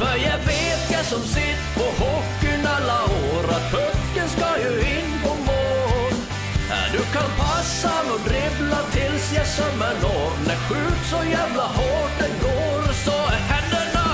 [0.00, 5.10] För jag vet jag som sitt på hockeyn alla år att pucken ska ju in
[5.22, 6.14] på mål.
[6.92, 10.30] Du kan passa och dribbla tills jag sömmer når.
[10.46, 14.06] När skjut så jävla hårt den går så är händerna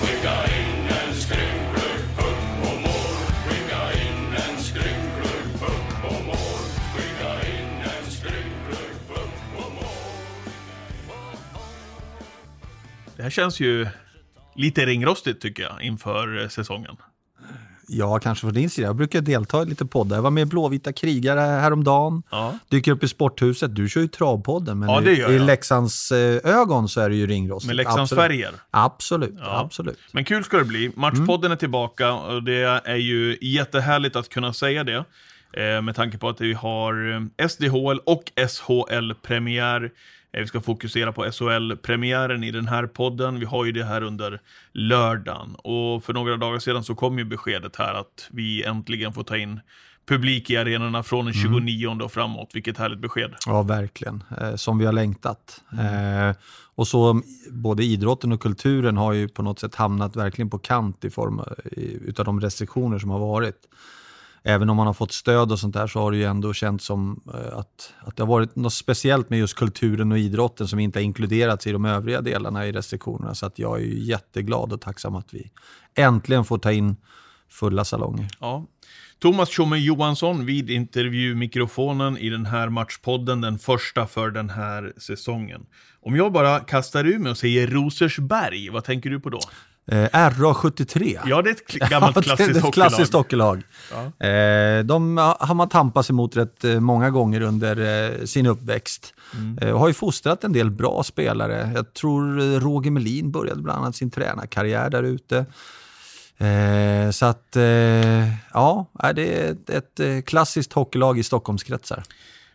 [0.00, 3.16] Skicka in en skrynklig puck på mål.
[3.46, 6.62] Skicka in en skrynklig puck på mål.
[6.94, 10.52] Skicka in en skrynklig puck på mål.
[13.16, 13.86] Det här känns ju
[14.54, 16.96] lite ringrostigt tycker jag inför eh, säsongen.
[17.88, 18.86] Ja, kanske från din sida.
[18.88, 20.16] Jag brukar delta i lite poddar.
[20.16, 22.22] Jag var med i Blåvita krigare häromdagen.
[22.30, 22.58] Ja.
[22.68, 23.74] Dyker upp i Sporthuset.
[23.74, 25.38] Du kör ju Travpodden, men Ja, i, i.
[25.38, 27.66] Leksands eh, ögon så är det ju ringrostigt.
[27.66, 28.22] Med Leksands Absolut.
[28.24, 28.50] färger.
[28.70, 29.60] Absolut, Ja.
[29.60, 29.98] absolut.
[30.12, 30.92] Men kul ska det bli.
[30.96, 35.04] Matchpodden är tillbaka och det är ju jättehärligt att kunna säga det.
[35.52, 39.90] Eh, med tanke på att vi har SDHL och SHL-premiär.
[40.32, 43.40] Eh, vi ska fokusera på SHL-premiären i den här podden.
[43.40, 44.40] Vi har ju det här under
[44.72, 45.54] lördagen.
[45.54, 49.36] Och för några dagar sedan så kom ju beskedet här att vi äntligen får ta
[49.36, 49.60] in
[50.08, 52.50] publik i arenorna från den 29 och framåt.
[52.52, 53.34] Vilket härligt besked.
[53.46, 54.24] Ja, verkligen.
[54.40, 55.60] Eh, som vi har längtat.
[55.72, 56.28] Mm.
[56.28, 56.36] Eh,
[56.74, 60.58] och så mm, både idrotten och kulturen har ju på något sätt hamnat verkligen på
[60.58, 63.68] kant i form av, i, utav de restriktioner som har varit.
[64.44, 66.84] Även om man har fått stöd och sånt där så har det ju ändå känts
[66.84, 70.78] som eh, att, att det har varit något speciellt med just kulturen och idrotten som
[70.78, 73.34] inte har inkluderats i de övriga delarna i restriktionerna.
[73.34, 75.50] Så att jag är ju jätteglad och tacksam att vi
[75.94, 76.96] äntligen får ta in
[77.48, 78.28] fulla salonger.
[78.40, 78.66] Ja.
[79.18, 85.66] Thomas Tjomme Johansson vid intervjumikrofonen i den här matchpodden, den första för den här säsongen.
[86.00, 89.40] Om jag bara kastar ur mig och säger Rosersberg, vad tänker du på då?
[89.86, 91.18] Eh, RA73.
[91.26, 93.62] Ja, det är ett gammalt Ja, klassiskt ett klassiskt hockeylag.
[93.92, 94.26] Ja.
[94.26, 99.14] Eh, de har man tampat sig mot rätt eh, många gånger under eh, sin uppväxt.
[99.34, 99.58] Mm.
[99.58, 101.72] Eh, har ju fostrat en del bra spelare.
[101.74, 105.46] Jag tror eh, Roger Melin började bland annat sin tränarkarriär där ute.
[106.38, 107.56] Eh, så att,
[108.52, 112.02] ja, det är ett, ett klassiskt hockeylag i Stockholmskretsar.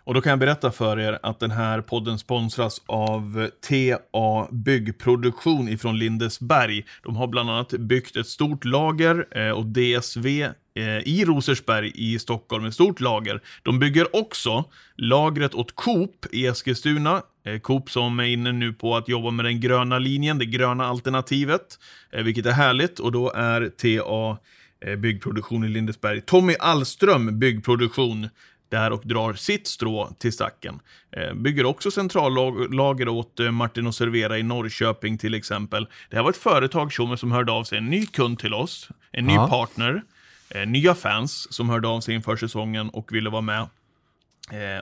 [0.07, 5.69] Och då kan jag berätta för er att den här podden sponsras av TA Byggproduktion
[5.69, 6.85] ifrån Lindesberg.
[7.03, 10.41] De har bland annat byggt ett stort lager eh, och DSV
[10.75, 13.41] eh, i Rosersberg i Stockholm, ett stort lager.
[13.63, 14.63] De bygger också
[14.97, 17.22] lagret åt Coop i Eskilstuna.
[17.45, 20.85] Eh, Coop som är inne nu på att jobba med den gröna linjen, det gröna
[20.85, 21.79] alternativet,
[22.12, 23.00] eh, vilket är härligt.
[23.00, 24.38] Och då är TA
[24.85, 26.22] eh, Byggproduktion i Lindesberg.
[26.22, 28.28] Tommy Allström Byggproduktion
[28.69, 30.79] där och drar sitt strå till stacken.
[31.11, 35.88] Eh, bygger också centrallager åt eh, Martin och Servera i Norrköping till exempel.
[36.09, 39.25] Det här var ett företag som hörde av sig, en ny kund till oss, en
[39.25, 39.47] ny Ja.
[39.47, 40.01] partner,
[40.50, 43.67] eh, nya fans som hörde av sig inför säsongen och ville vara med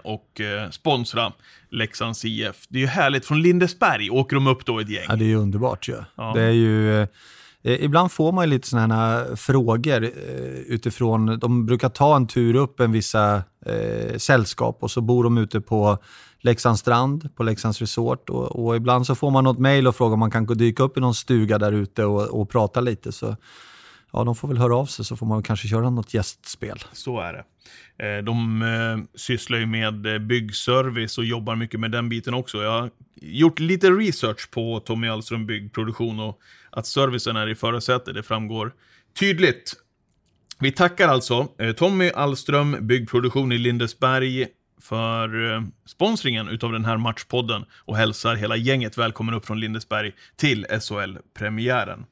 [0.03, 0.41] och
[0.72, 1.34] sponsra
[1.69, 2.66] Leksands IF.
[2.69, 5.06] Det är ju härligt, från Lindesberg åker de upp då ett gäng.
[5.07, 5.95] Ja, det är ju underbart ju.
[6.16, 6.31] Ja.
[6.35, 7.07] Det är ju
[7.65, 10.09] Eh, ibland får man ju lite sådana här eh, frågor eh,
[10.67, 15.37] utifrån, de brukar ta en tur upp en vissa eh, sällskap och så bor de
[15.37, 15.97] ute på
[16.39, 20.13] Leksands strand, på Leksands resort och, och ibland så får man något mejl och frågar
[20.13, 23.11] om man kan dyka upp i någon stuga där ute och, och prata lite.
[23.11, 23.35] Så
[24.13, 26.77] ja, de får väl höra av sig så får man kanske köra något gästspel.
[26.91, 27.43] Så är det.
[28.21, 32.63] De sysslar ju med byggservice och jobbar mycket med den biten också.
[32.63, 32.89] Jag har
[33.21, 36.39] gjort lite research på Tommy Alström Byggproduktion och
[36.75, 38.72] att servicen är i förarsätet, det framgår
[39.19, 39.74] tydligt.
[40.59, 44.47] Vi tackar alltså eh, Tommy Allström Byggproduktion i Lindesberg
[44.81, 50.12] för eh, sponsringen utav den här matchpodden och hälsar hela gänget välkommen upp från Lindesberg
[50.36, 52.06] till SHL-premiären.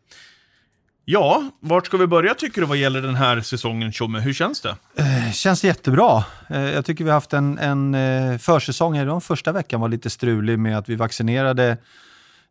[1.06, 4.19] Ja, vart ska vi börja tycker du vad gäller den här säsongen, Tjomme?
[4.19, 4.75] Hur känns det?
[4.95, 6.24] Eh, känns jättebra.
[6.50, 8.94] Eh, Jag tycker vi har haft en, en eh, försäsong.
[8.97, 11.78] Den första veckan var lite strulig med att vi vaccinerade,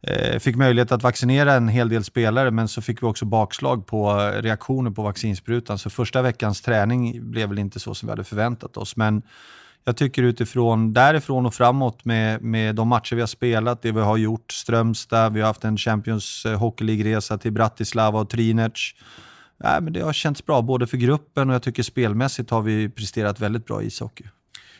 [0.06, 3.86] Eh, fick möjlighet att vaccinera en hel del spelare, men så fick vi också bakslag
[3.86, 5.78] på reaktioner på vaccinsprutan.
[5.78, 8.96] Så första veckans träning blev väl inte så som vi hade förväntat oss.
[8.96, 9.22] Men
[9.84, 14.00] jag tycker utifrån därifrån och framåt med, med de matcher vi har spelat, det vi
[14.00, 18.94] har gjort, Strömstad, vi har haft en Champions Hockey League-resa till Bratislava och Trinec.
[19.64, 22.88] Nej, men det har känts bra både för gruppen och jag tycker spelmässigt har vi
[22.88, 24.24] presterat väldigt bra i ishockey.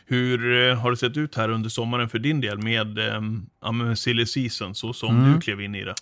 [0.05, 4.25] Hur eh, har det sett ut här under sommaren för din del med um, silly
[4.25, 5.95] season, så som du klev in i det?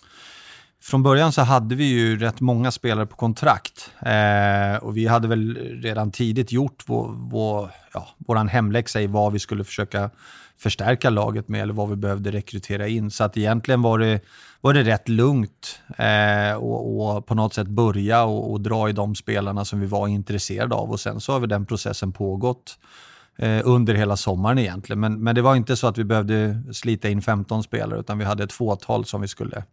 [0.82, 5.28] Från början så hade vi ju rätt många spelare på kontrakt eh, och vi hade
[5.28, 10.10] väl redan tidigt gjort vår, vår, ja, våran hemläxa i vad vi skulle försöka
[10.58, 13.10] förstärka laget med eller vad vi behövde rekrytera in.
[13.10, 14.20] Så att egentligen var det,
[14.60, 18.92] var det rätt lugnt eh, och, och på något sätt börja och, och dra i
[18.92, 22.78] de spelarna som vi var intresserade av och sen så har vi den processen pågått
[22.78, 23.11] eh,
[23.42, 25.00] Eh, under hela sommaren egentligen.
[25.00, 28.24] Men, men det var inte så att vi behövde slita in 15 spelare utan vi
[28.24, 29.64] hade ett fåtal som vi skulle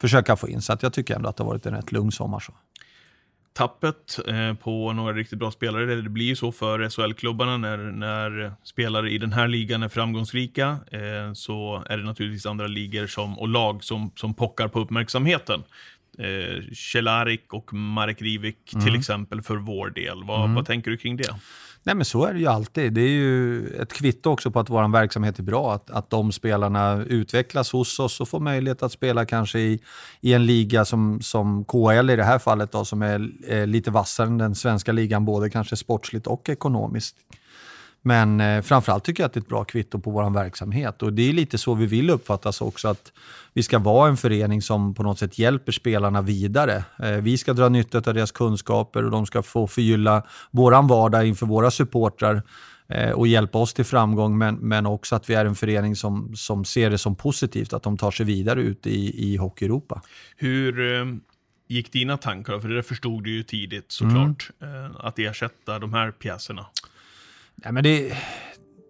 [0.00, 0.62] försöka få in.
[0.62, 2.40] Så att jag tycker ändå att det har varit en rätt lugn sommar.
[2.40, 2.52] Så
[3.52, 5.94] tappet eh, på några riktigt bra spelare.
[5.94, 10.78] Det blir ju så för SHL-klubbarna när, när spelare i den här ligan är framgångsrika.
[10.90, 15.62] Eh, så är det naturligtvis andra ligor som, och lag som, som pockar på uppmärksamheten.
[16.18, 18.86] Eh, Kjelarik och Marek Rivik mm.
[18.86, 20.24] till exempel för vår del.
[20.24, 20.54] Vad, mm.
[20.54, 21.34] vad tänker du kring det?
[21.82, 22.92] Nej men så är det ju alltid.
[22.92, 25.74] Det är ju ett kvitto också på att vår verksamhet är bra.
[25.74, 29.80] Att, att de spelarna utvecklas hos oss och får möjlighet att spela kanske i,
[30.20, 33.90] i en liga som, som KL i det här fallet då, som är, är lite
[33.90, 37.16] vassare än den svenska ligan, både kanske sportsligt och ekonomiskt.
[38.08, 41.02] Men eh, framförallt tycker jag att det är ett bra kvitto på vår verksamhet.
[41.02, 43.12] Och Det är lite så vi vill uppfattas också, att
[43.52, 46.84] vi ska vara en förening som på något sätt hjälper spelarna vidare.
[47.02, 51.26] Eh, vi ska dra nytta av deras kunskaper och de ska få förgylla vår vardag
[51.26, 52.42] inför våra supportrar
[52.88, 56.36] eh, och hjälpa oss till framgång, men, men också att vi är en förening som,
[56.36, 60.02] som ser det som positivt att de tar sig vidare ut i, i Hockey-Europa.
[60.36, 61.04] Hur eh,
[61.68, 62.60] gick dina tankar?
[62.60, 64.96] För det förstod du ju tidigt såklart, mm.
[64.98, 66.66] att ersätta de här pjäserna.
[67.64, 68.12] Nej, men det,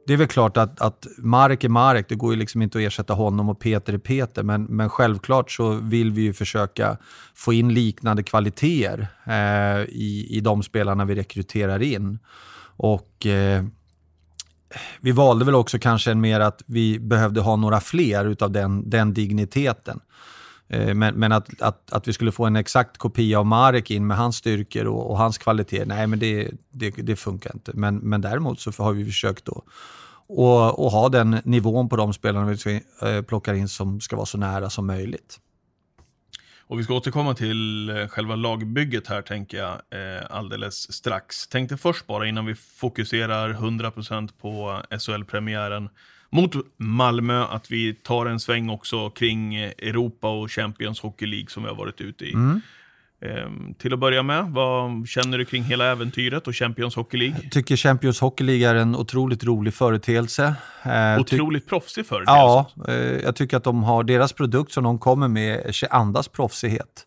[0.06, 2.82] det är väl klart att, att Mark är Mark, det går ju liksom inte att
[2.82, 6.97] ersätta honom och Peter är Peter, men, men självklart så vill vi ju försöka
[7.35, 12.19] få in liknande kvaliteter eh, i, i de spelarna vi rekryterar in.
[12.76, 13.65] Och eh,
[15.00, 19.14] vi valde väl också kanske mer att vi behövde ha några fler utav den, den
[19.14, 20.00] digniteten.
[20.69, 24.06] Eh, men, men att, att, att vi skulle få en exakt kopia av Marek in
[24.06, 27.73] med hans styrkor och, och hans kvalitet, nej men det, det, det, funkar inte.
[27.75, 29.62] Men, men däremot så har vi försökt då
[30.29, 34.17] och, och ha den nivån på de spelarna vi ska, eh, plockar in som ska
[34.17, 35.41] vara så nära som möjligt.
[36.61, 41.49] Och vi ska återkomma till eh, själva lagbygget här, tänker jag, eh, alldeles strax.
[41.49, 45.88] Tänkte först bara, innan vi fokuserar 100% på SHL-premiären,
[46.31, 51.63] mot Malmö, att vi tar en sväng också kring Europa och Champions Hockey League som
[51.63, 52.33] vi har varit ute i.
[52.33, 52.61] Mm.
[53.21, 57.37] Ehm, till att börja med, vad känner du kring hela äventyret och Champions Hockey League?
[57.43, 60.55] Jag tycker Champions Hockey League är en otroligt rolig företeelse.
[60.83, 62.41] Eh, otroligt proffsig företeelse?
[62.41, 67.05] Ja, eh, jag tycker att de har, deras produkt som de kommer med andas proffsighet.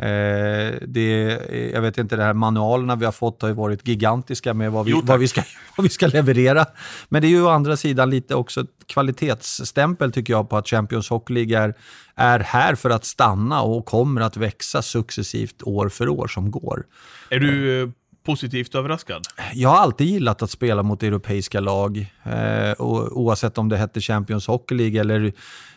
[0.00, 1.40] Eh, det,
[1.72, 4.84] jag vet inte, de här manualerna vi har fått har ju varit gigantiska med vad
[4.84, 5.42] vi, jo, vad vi, ska,
[5.76, 6.66] vad vi ska leverera.
[7.08, 10.68] Men det är ju å andra sidan lite också ett kvalitetsstämpel tycker jag på att
[10.68, 11.74] Champions Hockey League är,
[12.14, 16.84] är här för att stanna och kommer att växa successivt år för år som går.
[17.30, 17.88] Är du eh,
[18.26, 19.22] positivt överraskad?
[19.54, 22.12] Jag har alltid gillat att spela mot europeiska lag.
[22.22, 25.32] Eh, oavsett om det hette Champions Hockey League eller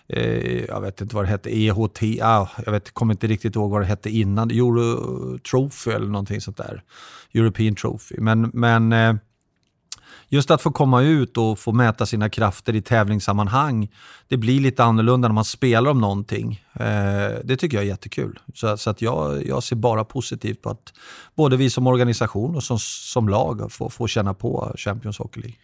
[0.08, 3.72] eh, jag vet inte vad det hette, EHT, ah, jag vet, kommer inte riktigt ihåg
[3.72, 6.84] vad det hette innan, Euro Trophy eller någonting sånt där.
[7.34, 8.16] European Trophy.
[8.18, 9.14] Men, men eh,
[10.30, 13.90] just att få komma ut och få mäta sina krafter i tävlingssammanhang,
[14.28, 16.64] det blir lite annorlunda när man spelar om någonting.
[16.74, 18.40] Eh, det tycker jag är jättekul.
[18.54, 20.94] Så, så att jag, jag ser bara positivt på att
[21.36, 25.58] både vi som organisation och som, som lag får, får känna på Champions Hockey League.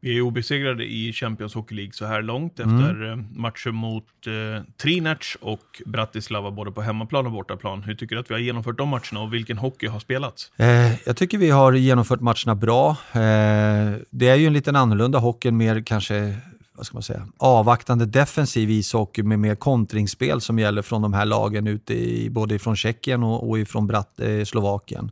[0.00, 2.80] Vi är obesegrade i Champions Hockey League så här långt mm.
[2.80, 3.26] efter mm.
[3.30, 7.82] matcher mot eh, Trinac och Bratislava både på hemmaplan och bortaplan.
[7.82, 10.52] Hur tycker du att vi har genomfört de matcherna och vilken hockey har spelats?
[10.56, 12.90] Eh, jag tycker vi har genomfört matcherna bra.
[13.12, 16.36] Eh, det är ju en liten annorlunda hockey, mer kanske
[16.78, 21.24] vad ska man säga, avvaktande defensiv ishockey med mer kontringsspel som gäller från de här
[21.24, 25.10] lagen ute i, både från Tjeckien och, och ifrån Brat, eh, Slovakien.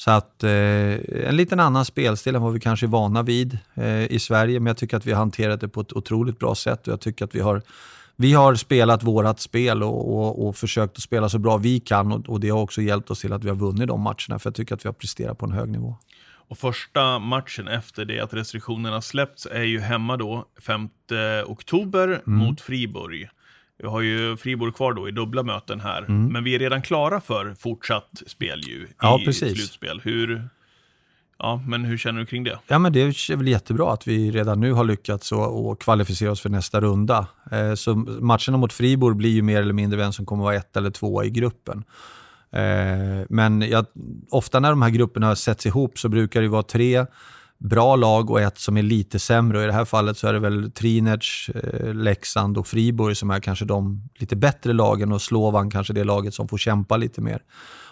[0.00, 0.50] Så att eh,
[1.28, 4.66] en liten annan spelstil än vad vi kanske är vana vid eh, i Sverige, men
[4.66, 7.24] jag tycker att vi har hanterat det på ett otroligt bra sätt och jag tycker
[7.24, 7.62] att vi har
[8.16, 12.12] vi har spelat vårt spel och, och, och, försökt att spela så bra vi kan
[12.12, 14.40] och, och, det har också hjälpt oss till att vi har vunnit de matcherna för
[14.44, 15.96] jag tycker att vi har presterat på en hög nivå.
[16.32, 20.88] Och första matchen efter det att restriktionerna släppts är ju hemma då 5
[21.46, 22.38] oktober mm.
[22.38, 23.28] mot Friburg.
[23.82, 26.32] Vi har ju Fribourg kvar då i dubbla möten här, mm.
[26.32, 29.58] men vi är redan klara för fortsatt spel ju ja, i precis.
[29.58, 30.00] slutspel.
[30.04, 30.48] Hur,
[31.38, 32.58] ja, men hur känner du kring det?
[32.66, 36.30] Ja, men det är väl jättebra att vi redan nu har lyckats och, och kvalificera
[36.30, 37.26] oss för nästa runda.
[37.52, 40.76] Eh, så matcherna mot Fribourg blir ju mer eller mindre vem som kommer vara ett
[40.76, 41.84] eller två i gruppen.
[42.50, 43.86] Eh, men jag,
[44.30, 47.06] ofta när de här grupperna sätts ihop så brukar det vara tre
[47.60, 49.58] bra lag och ett som är lite sämre.
[49.58, 53.30] Och I det här fallet så är det väl Trinec, eh, Leksand och Friborg som
[53.30, 57.20] är kanske de lite bättre lagen och Slovan kanske det laget som får kämpa lite
[57.20, 57.42] mer.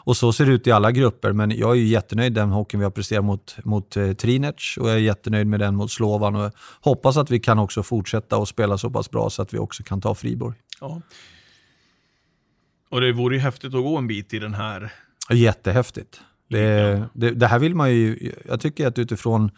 [0.09, 2.51] Och så ser det ut i alla grupper, men jag är ju jättenöjd med den
[2.51, 5.91] hockeyn vi har presterat mot, mot eh, Trinec och jag är jättenöjd med den mot
[5.91, 9.55] Slovan och hoppas att vi kan också fortsätta att spela så pass bra så att
[9.55, 10.57] vi också kan ta Friborg.
[10.81, 11.03] Ja.
[12.91, 14.93] Och det vore ju häftigt att gå en bit i den här
[15.31, 16.21] Jättehäftigt.
[16.49, 19.51] Det, det, det, här vill man ju, jag tycker att utifrån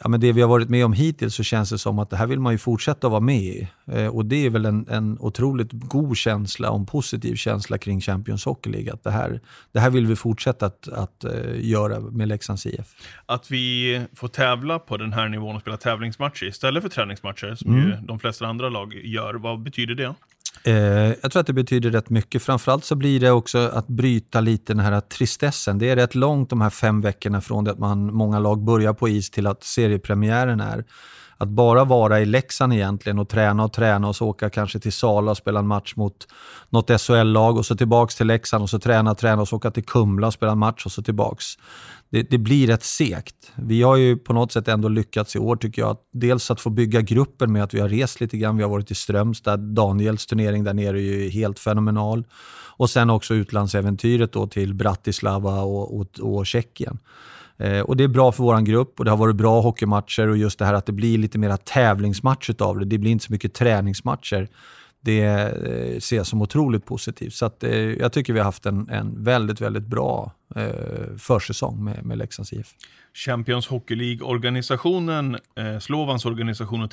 [0.00, 2.16] ja, men det vi har varit med om hittills så känns det som att det
[2.16, 3.68] här vill man ju fortsätta vara med i.
[3.86, 8.00] Eh, och det är väl en, en otroligt god känsla och en positiv känsla kring
[8.00, 8.92] Champions Hockey League.
[8.92, 9.40] Att det, här,
[9.72, 12.86] det här vill vi fortsätta att, att uh, göra med Leksands IF.
[13.26, 17.74] Att vi får tävla på den här nivån och spela tävlingsmatcher istället för träningsmatcher, som
[17.74, 17.86] mm.
[17.86, 20.14] ju de flesta andra lag gör, vad betyder det?
[20.62, 20.74] Eh,
[21.22, 22.42] jag tror att det betyder rätt mycket.
[22.42, 25.78] Framförallt så blir det också att bryta lite den här tristessen.
[25.78, 28.92] Det är rätt långt de här fem veckorna från det att man, många lag börjar
[28.92, 30.84] på is till att seriepremiären är.
[31.36, 34.92] Att bara vara i Leksand egentligen och träna och träna och så åka kanske till
[34.92, 36.28] Sala och spela en match mot
[36.70, 39.84] något SHL-lag och så tillbaks till Leksand och så träna, träna och så åka till
[39.84, 41.46] Kumla och spela en match och så tillbaks.
[42.10, 43.52] Det, det, blir rätt segt.
[43.54, 45.96] Vi har ju på något sätt ändå lyckats i år tycker jag.
[46.12, 48.56] Dels att få bygga gruppen med att vi har rest lite grann.
[48.56, 49.60] Vi har varit i Strömstad.
[49.60, 52.24] Daniels turnering där nere är ju helt fenomenal.
[52.76, 56.98] Och sen också utlandsäventyret då till Bratislava och, och, och Tjeckien.
[57.58, 60.36] Eh, och Det är bra för vår grupp och det har varit bra hockeymatcher och
[60.36, 62.84] just det här att det blir lite mer tävlingsmatch av det.
[62.84, 64.48] Det blir inte så mycket träningsmatcher.
[65.00, 67.34] Det eh, ser jag som otroligt positivt.
[67.34, 71.84] Så att, eh, jag tycker vi har haft en, en väldigt, väldigt bra eh, försäsong
[71.84, 72.74] med, med Leksands IF.
[73.14, 76.90] Champions Hockey League-organisationen, eh, Slovans organisation och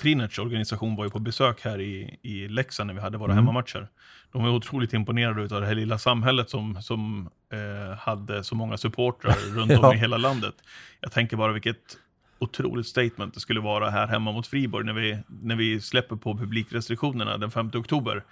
[0.00, 3.36] Trinerts organisation var ju på besök här i, i Leksand när vi hade våra mm.
[3.36, 3.88] hemmamatcher.
[4.32, 8.76] De var otroligt imponerade av det här lilla samhället som, som eh, hade så många
[8.76, 9.94] supportrar runt om ja.
[9.94, 10.54] i hela landet.
[11.00, 11.96] Jag tänker bara vilket
[12.38, 16.36] otroligt statement det skulle vara här hemma mot Friborg när vi, när vi släpper på
[16.36, 18.24] publikrestriktionerna den 5 oktober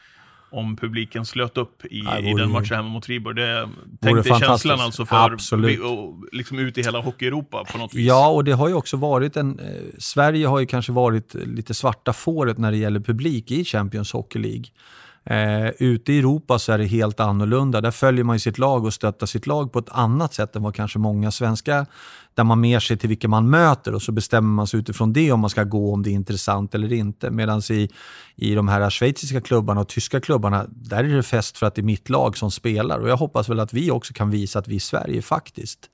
[0.51, 3.37] om publiken slöt upp i, i den matchen hemma mot Friborg.
[3.37, 3.69] Det,
[4.01, 5.81] tänk dig känslan alltså för Absolut.
[6.33, 8.07] liksom ut i hela Hockey-Europa på något vis.
[8.07, 9.59] Ja, och det har ju också varit en...
[9.59, 9.67] Eh,
[9.99, 14.39] Sverige har ju kanske varit lite svarta fåret när det gäller publik i Champions Hockey
[14.39, 14.65] League.
[15.31, 17.81] Eh, ute i Europa så är det helt annorlunda.
[17.81, 20.75] Där följer man sitt lag och stöttar sitt lag på ett annat sätt än vad
[20.75, 21.87] kanske många svenska,
[22.35, 25.33] där man mer ser till vilka man möter och så bestämmer man sig utifrån det
[25.33, 27.31] om man ska gå, om det är intressant eller inte.
[27.31, 27.89] Medan i,
[28.37, 31.81] i de här schweiziska klubbarna och tyska klubbarna, där är det fest för att det
[31.81, 32.99] är mitt lag som spelar.
[32.99, 35.91] Och jag hoppas väl att vi också kan visa att vi i Sverige faktiskt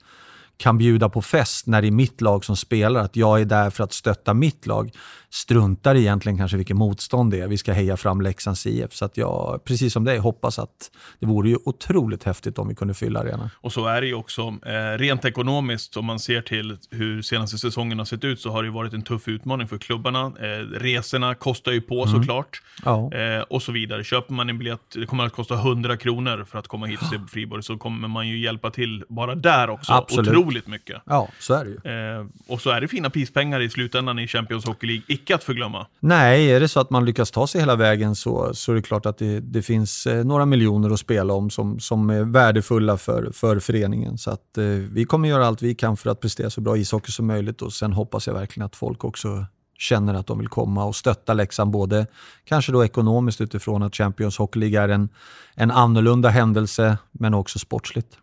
[0.57, 3.01] kan bjuda på fest när det är mitt lag som spelar.
[3.01, 4.93] Att jag är där för att stötta mitt lag.
[5.35, 7.49] Struntar egentligen kanske vilket motstånd det är.
[7.49, 8.93] Vi ska heja fram Leksands IF.
[8.93, 12.75] Så att jag, precis som dig, hoppas att det vore ju otroligt häftigt om vi
[12.75, 13.51] kunde fylla arenan.
[13.57, 14.43] Och så är det ju också.
[14.43, 18.63] Eh, rent ekonomiskt, om man ser till hur senaste säsongen har sett ut, så har
[18.63, 20.21] det varit en tuff utmaning för klubbarna.
[20.27, 22.15] Eh, resorna kostar ju på mm.
[22.15, 22.63] såklart.
[22.85, 23.13] Ja.
[23.13, 24.05] Eh, och så vidare.
[24.05, 27.21] Köper man en biljett, det kommer att kosta 100 kronor för att komma hit till
[27.31, 29.93] Friborg, så kommer man ju hjälpa till bara där också.
[29.93, 30.29] Absolut.
[30.29, 31.03] Otroligt mycket.
[31.07, 32.29] Ja, så är det ju.
[32.47, 35.03] Och så är det fina prispengar i slutändan i Champions Hockey League.
[35.23, 35.87] Icke att förglömma.
[36.01, 38.83] Nej, är det så att man lyckas ta sig hela vägen så, så är det
[38.83, 42.97] klart att det, det finns eh, några miljoner att spela om som, som är värdefulla
[42.97, 44.19] för, för föreningen.
[44.19, 47.13] Så att, eh, vi kommer göra allt vi kan för att prestera så bra ishockey
[47.13, 49.47] som möjligt och sen hoppas jag verkligen att folk också
[49.79, 52.07] känner att de vill komma och stötta Leksand, både
[52.45, 55.09] kanske då ekonomiskt utifrån att Champions Hockey League är en,
[55.55, 58.19] en annorlunda händelse, men också sportsligt.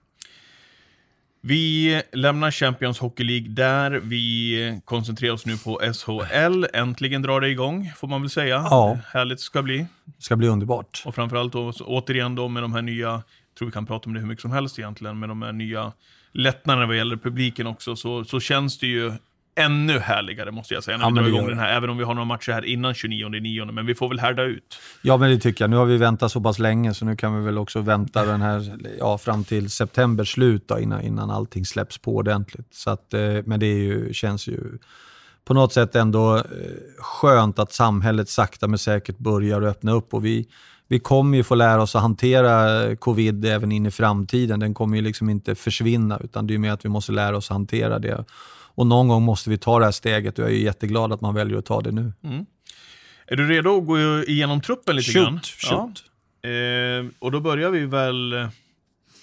[1.41, 3.91] Vi lämnar Champions Hockey League där.
[3.91, 6.65] Vi koncentrerar oss nu på SHL.
[6.73, 8.55] Äntligen drar det igång, får man väl säga.
[8.55, 8.99] Ja.
[9.13, 9.87] Härligt ska bli.
[10.05, 11.03] Det ska bli underbart.
[11.05, 13.21] Och framförallt då, återigen då med de här nya, jag
[13.57, 15.93] tror vi kan prata om det hur mycket som helst egentligen, med de här nya
[16.31, 19.13] lättnaderna vad gäller publiken också, så, så känns det ju
[19.55, 21.77] ännu härligare måste jag säga, när ja, vi drar igång den här.
[21.77, 24.79] Även om vi har några matcher här innan 29 men vi får väl härda ut.
[25.01, 25.69] Ja, men det tycker jag.
[25.69, 28.41] Nu har vi väntat så pass länge, så nu kan vi väl också vänta den
[28.41, 32.73] här, ja, fram till september slut då, innan, innan allting släpps på ordentligt.
[32.73, 34.59] Så att, eh, men det är ju, känns ju
[35.45, 36.43] på något sätt ändå eh,
[36.97, 40.13] skönt att samhället sakta men säkert börjar öppna upp.
[40.13, 40.47] Och vi,
[40.87, 44.59] vi kommer ju få lära oss att hantera covid även in i framtiden.
[44.59, 47.51] Den kommer ju liksom inte försvinna, utan det är mer att vi måste lära oss
[47.51, 48.25] att hantera det.
[48.79, 51.35] Och någon gång måste vi ta det här steget och jag är jätteglad att man
[51.35, 52.13] väljer att ta det nu.
[52.23, 52.45] Mm.
[53.27, 55.39] Är du redo att gå igenom truppen lite shoot, grann?
[55.39, 56.03] Shoot.
[56.41, 56.49] Ja.
[56.49, 58.47] Eh, och då börjar vi väl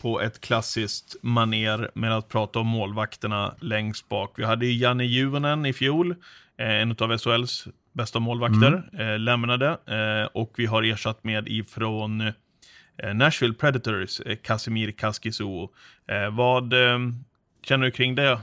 [0.03, 4.33] på ett klassiskt maner med att prata om målvakterna längst bak.
[4.37, 6.11] Vi hade Janne Juvonen i fjol,
[6.59, 9.09] eh, en av SHLs bästa målvakter, mm.
[9.09, 9.69] eh, lämnade.
[9.69, 15.69] Eh, och vi har ersatt med ifrån eh, Nashville Predators, eh, Casimir Kaskisu.
[16.31, 16.75] vad
[17.63, 18.41] känner du kring det?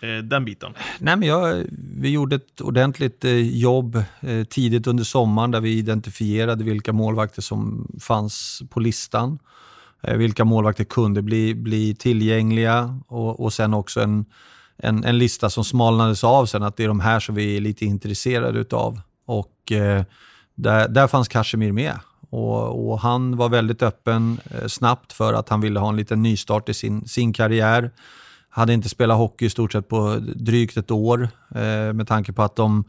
[0.00, 0.72] Eh, den biten?
[0.98, 1.64] Nej, men jag,
[2.00, 7.42] vi gjorde ett ordentligt eh, jobb eh, tidigt under sommaren där vi identifierade vilka målvakter
[7.42, 9.38] som fanns på listan.
[10.00, 14.24] Vilka målvakter kunde bli, bli tillgängliga och, och sen också en,
[14.76, 17.60] en, en, lista som smalnades av sen att det är de här som vi är
[17.60, 19.00] lite intresserade utav.
[19.26, 20.04] Och eh,
[20.54, 21.98] där, där fanns Kashmir med.
[22.30, 26.22] Och, och, han var väldigt öppen eh, snabbt för att han ville ha en liten
[26.22, 27.90] nystart i sin, sin karriär
[28.50, 32.42] hade inte spelat hockey i stort sett på drygt ett år eh, med tanke på
[32.42, 32.84] att de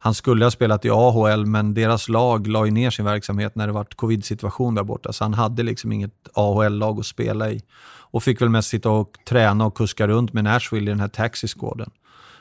[0.00, 3.66] han skulle ha spelat i AHL, men deras lag la ju ner sin verksamhet när
[3.66, 7.62] det var covid-situation där borta, så han hade liksom inget AHL-lag att spela i.
[8.10, 11.08] Och fick väl mest sitta och träna och kuska runt med Nashville i den här
[11.08, 11.90] taxiskåden.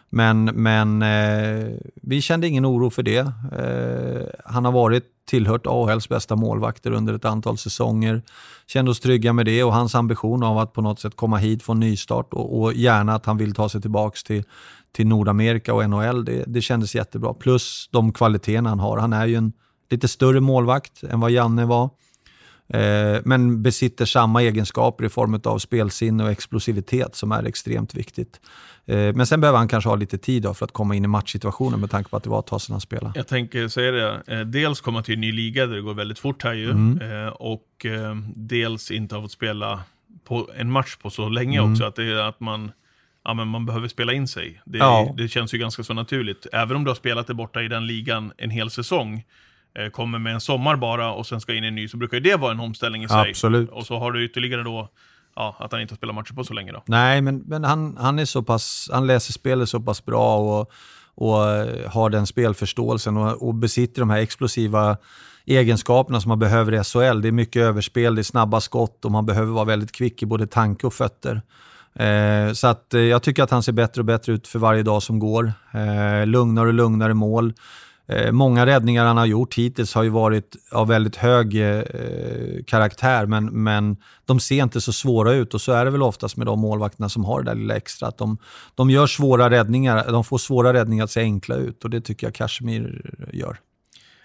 [0.10, 3.18] Men, men eh, vi kände ingen oro för det.
[3.18, 8.22] Eh, han har varit tillhört AHLs bästa målvakter under ett antal säsonger.
[8.68, 11.64] Kände oss trygga med det och hans ambition av att på något sätt komma hit,
[11.64, 14.44] få en nystart och, och gärna att han vill ta sig tillbaka till,
[14.92, 17.34] till Nordamerika och NHL, det, det kändes jättebra.
[17.34, 18.98] Plus de kvaliteterna han har.
[18.98, 19.54] Han är ju en
[19.90, 21.90] lite större målvakt än vad Janne var.
[22.70, 28.42] Eh, men besitter samma egenskaper i form av spelsinne och explosivitet som är extremt viktigt.
[28.86, 31.80] Eh, men sen behöver han kanske ha lite tid för att komma in i matchsituationen
[31.80, 33.14] med tanke på att det var ett tag sedan han spelade.
[33.16, 36.20] Jag tänker säga det, eh, dels komma till en ny liga där det går väldigt
[36.20, 37.34] fort här ju, mm.
[37.34, 37.86] och
[38.36, 39.84] dels inte ha fått spela
[40.24, 41.72] på en match på så länge mm.
[41.72, 41.84] också.
[41.84, 42.72] Att, det, att man,
[43.24, 44.62] ja, men man behöver spela in sig.
[44.66, 45.14] Det, ja.
[45.18, 46.48] det känns ju ganska så naturligt.
[46.54, 49.24] Även om du har spelat det borta i den ligan en hel säsong,
[49.92, 52.24] kommer med en sommar bara och sen ska in i en ny, så brukar ju
[52.24, 53.30] det vara en omställning i sig.
[53.30, 53.70] Absolut.
[53.70, 54.90] Och så har du ytterligare då
[55.36, 56.72] ja, att han inte har spelat matcher på så länge.
[56.72, 56.84] Då.
[56.86, 60.72] Nej, men, men han, han, är så pass, han läser spelet så pass bra och,
[61.16, 64.98] och eh, har den spelförståelsen och, och besitter de här explosiva
[65.46, 67.22] egenskaperna som man behöver i SHL.
[67.22, 70.26] Det är mycket överspel, det är snabba skott och man behöver vara väldigt kvick i
[70.26, 71.42] både tanke och fötter.
[71.96, 74.84] Eh, så att, eh, jag tycker att han ser bättre och bättre ut för varje
[74.84, 75.54] dag som går.
[75.72, 77.54] Eh, lugnare och lugnare mål.
[78.10, 81.84] Eh, många räddningar han har gjort hittills har ju varit av väldigt hög eh,
[82.68, 86.38] karaktär, men, men de ser inte så svåra ut och så är det väl oftast
[86.38, 88.08] med de målvakterna som har det där lilla extra.
[88.08, 88.38] Att de,
[88.76, 92.28] de gör svåra räddningar, de får svåra räddningar att se enkla ut och det tycker
[92.28, 93.02] jag Kashmir
[93.34, 93.58] gör.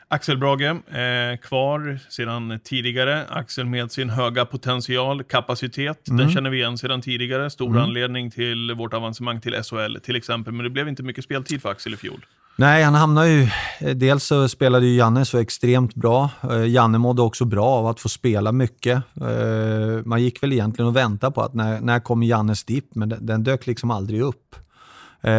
[0.09, 3.27] Axel Brage, eh, kvar sedan tidigare.
[3.29, 6.19] Axel med sin höga potential, kapacitet, mm.
[6.19, 7.51] den känner vi igen sedan tidigare.
[7.51, 7.83] Stor mm.
[7.83, 11.71] anledning till vårt avancemang till SHL till exempel, men det blev inte mycket speltid för
[11.71, 12.27] Axel i fjol.
[12.57, 13.49] Nej, han hamnade ju...
[13.81, 16.31] Eh, dels så spelade ju Janne så extremt bra.
[16.51, 19.03] Eh, Janne mådde också bra av att få spela mycket.
[19.21, 23.09] Eh, man gick väl egentligen och väntade på att när, när kommer Jannes dipp, men
[23.09, 24.57] den, den dök liksom aldrig upp.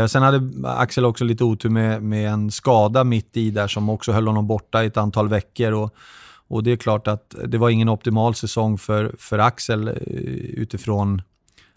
[0.09, 4.11] Sen hade Axel också lite otur med, med en skada mitt i där som också
[4.11, 5.71] höll honom borta i ett antal veckor.
[5.71, 5.95] Och,
[6.47, 9.89] och det är klart att det var ingen optimal säsong för, för Axel
[10.53, 11.21] utifrån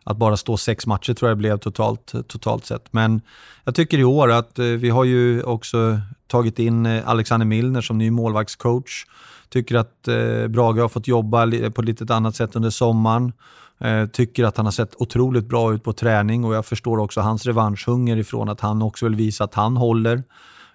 [0.07, 2.93] att bara stå sex matcher tror jag det blev totalt, totalt sett.
[2.93, 3.21] Men
[3.65, 7.81] jag tycker i år att eh, vi har ju också tagit in eh, Alexander Milner
[7.81, 9.05] som ny målvaktscoach.
[9.49, 13.33] Tycker att eh, Brage har fått jobba på ett lite annat sätt under sommaren.
[13.79, 17.21] Eh, tycker att han har sett otroligt bra ut på träning och jag förstår också
[17.21, 20.23] hans revanschhunger ifrån att han också vill visa att han håller.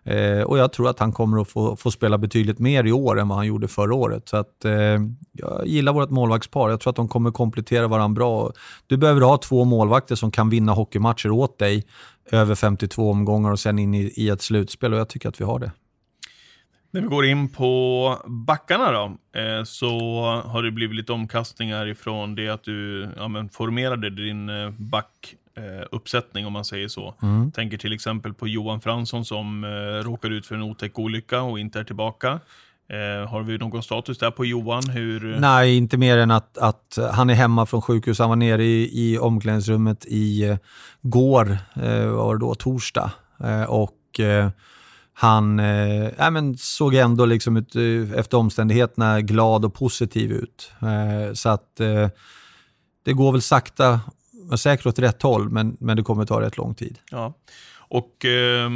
[0.03, 3.19] Eh, och jag tror att han kommer att få, få, spela betydligt mer i år
[3.19, 4.29] än vad han gjorde förra året.
[4.29, 4.99] Så att, eh,
[5.31, 6.69] jag gillar vårt målvaktspar.
[6.69, 8.51] Jag tror att de kommer komplettera varandra bra.
[8.87, 11.85] Du behöver ha två målvakter som kan vinna hockeymatcher åt dig
[12.31, 15.45] över 52 omgångar och sen in i, i ett slutspel och jag tycker att vi
[15.45, 15.71] har det.
[16.93, 19.99] När vi går in på backarna då, eh, så
[20.45, 25.35] har det blivit lite omkastningar ifrån det att du ja, men formerade din eh, back
[25.61, 27.15] eh, uppsättning om man säger så.
[27.21, 27.51] Mm.
[27.51, 29.67] Tänker till exempel på Johan Fransson som eh,
[30.05, 32.39] råkar ut för en otäck olycka och inte är tillbaka.
[32.89, 34.89] Eh, har vi någon status där på Johan?
[34.89, 35.39] Hur...
[35.39, 38.19] Nej, inte mer än att, att han är hemma från sjukhus.
[38.19, 40.57] Han var nere i, i omklädningsrummet i eh,
[41.01, 43.11] går, eh, var det då, torsdag.
[43.43, 44.49] Eh, och eh,
[45.13, 50.71] han eh, äh, men såg ändå liksom ut, eh, efter omständigheterna glad och positiv ut.
[50.81, 52.09] Eh, så att eh,
[53.05, 53.99] det går väl sakta
[54.49, 56.99] men säkert åt rätt håll, men, men det kommer ta rätt lång tid.
[57.11, 57.33] Ja,
[57.77, 58.69] och eh,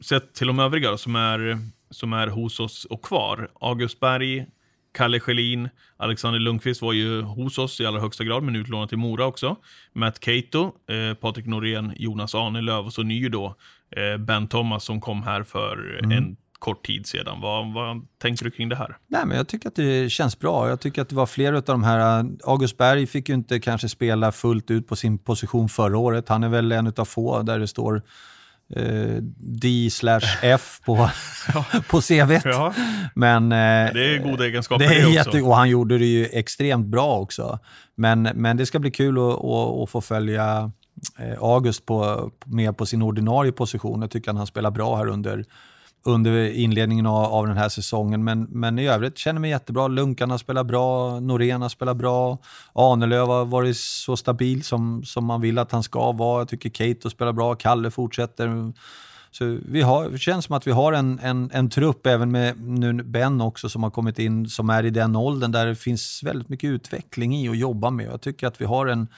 [0.00, 1.58] sett till de övriga som är,
[1.90, 3.50] som är hos oss och kvar.
[3.60, 4.46] August Berg,
[4.94, 8.98] Kalle Schelin, Alexander Lundqvist var ju hos oss i allra högsta grad, men utlånad till
[8.98, 9.56] Mora också.
[9.92, 13.54] Matt Cato, eh, Patrik Norén, Jonas Ahnelöv och så ny då
[13.90, 16.18] eh, Ben Thomas som kom här för mm.
[16.18, 17.40] en kort tid sedan.
[17.40, 18.96] Vad, vad tänker du kring det här?
[19.06, 20.68] Nej, men jag tycker att det känns bra.
[20.68, 22.26] Jag tycker att det var flera av de här...
[22.44, 26.28] August Berg fick ju inte kanske spela fullt ut på sin position förra året.
[26.28, 28.02] Han är väl en av få där det står
[28.76, 31.10] eh, D slash F på,
[31.90, 32.44] på CVt.
[32.44, 32.74] Ja.
[33.14, 36.26] Men, eh, det är goda egenskaper det, är det jätte, Och han gjorde det ju
[36.26, 37.58] extremt bra också.
[37.94, 40.70] Men, men det ska bli kul att, att, att få följa
[41.18, 44.00] eh, August på, med på sin ordinarie position.
[44.00, 45.44] Jag tycker att han spelar bra här under
[46.08, 48.24] under inledningen av, av den här säsongen.
[48.24, 49.88] Men, men i övrigt känner mig jättebra.
[49.88, 52.38] Lunkarna spelar bra, Norena spelar bra,
[52.72, 56.40] Ahnelöv har varit så stabil som, som man vill att han ska vara.
[56.40, 58.72] Jag tycker Kato spelar bra, Kalle fortsätter.
[59.30, 62.60] Så vi har, det känns som att vi har en, en, en trupp, även med
[62.60, 66.22] nu Ben också, som har kommit in, som är i den åldern där det finns
[66.22, 68.06] väldigt mycket utveckling i att jobba med.
[68.06, 69.08] Jag tycker att vi har en,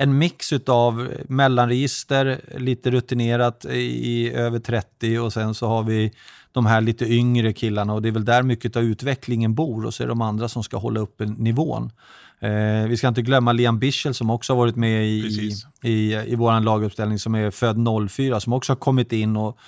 [0.00, 6.12] en mix av mellanregister, lite rutinerat i över 30 och sen så har vi
[6.52, 9.94] de här lite yngre killarna och det är väl där mycket av utvecklingen bor och
[9.94, 11.92] så är det de andra som ska hålla upp nivån.
[12.40, 16.14] Eh, vi ska inte glömma Liam Bischel som också har varit med i, i, i,
[16.14, 19.58] i vår laguppställning som är född 04 som också har kommit in och,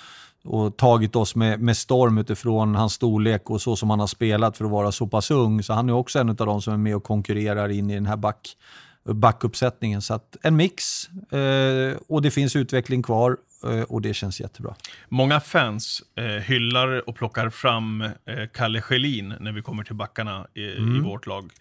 [0.43, 4.57] och tagit oss med, med storm utifrån hans storlek och så som han har spelat
[4.57, 5.63] för att vara så pass ung.
[5.63, 8.05] Så han är också en av de som är med och konkurrerar in i den
[8.05, 8.57] här back,
[9.03, 10.01] backuppsättningen.
[10.01, 14.75] Så en mix eh, och det finns utveckling kvar eh, och det känns jättebra.
[15.09, 18.11] Många fans eh, hyllar och plockar fram eh,
[18.53, 20.95] Kalle Schelin när vi kommer till backarna i, mm.
[20.95, 21.51] i vårt lag.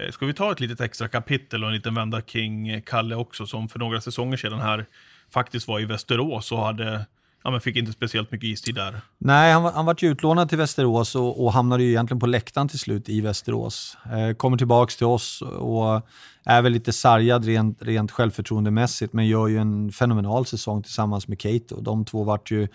[0.00, 3.46] Eh, ska vi ta ett litet extra kapitel och en liten vända kring Kalle också,
[3.46, 4.86] som för några säsonger sedan här
[5.30, 7.06] faktiskt var i Västerås och hade
[7.44, 9.00] ja, men fick inte speciellt mycket istid där.
[9.18, 12.68] Nej, han, han var ju utlånad till Västerås och, och hamnade ju egentligen på läktaren
[12.68, 13.96] till slut i Västerås.
[14.04, 16.02] Eh, kommer tillbaka till oss och
[16.44, 21.40] är väl lite sargad rent, rent självförtroendemässigt, men gör ju en fenomenal säsong tillsammans med
[21.40, 21.80] Keito.
[21.80, 22.68] De två vart ju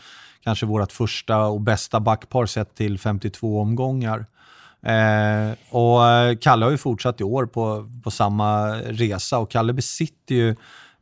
[0.43, 4.25] kanske vårt första och bästa backpar sett till 52 omgångar.
[4.81, 6.01] Eh, och
[6.41, 10.55] Kalle har ju fortsatt i år på, på samma resa och Kalle besitter ju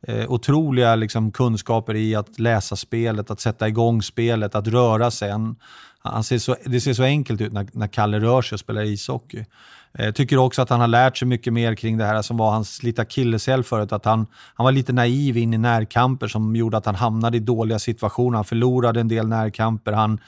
[0.08, 5.30] eh, otroliga liksom, kunskaper i att läsa spelet, att sätta igång spelet, att röra sig.
[5.30, 5.56] Han,
[5.98, 8.82] han ser så, det ser så enkelt ut när, när Kalle rör sig och spelar
[8.82, 9.44] ishockey.
[9.98, 12.50] Jag tycker också att han har lärt sig mycket mer kring det här som var
[12.50, 13.92] hans lilla akilleshäl förut.
[13.92, 17.40] Att han, han var lite naiv in i närkamper som gjorde att han hamnade i
[17.40, 18.36] dåliga situationer.
[18.36, 19.92] Han förlorade en del närkamper.
[19.92, 20.20] Han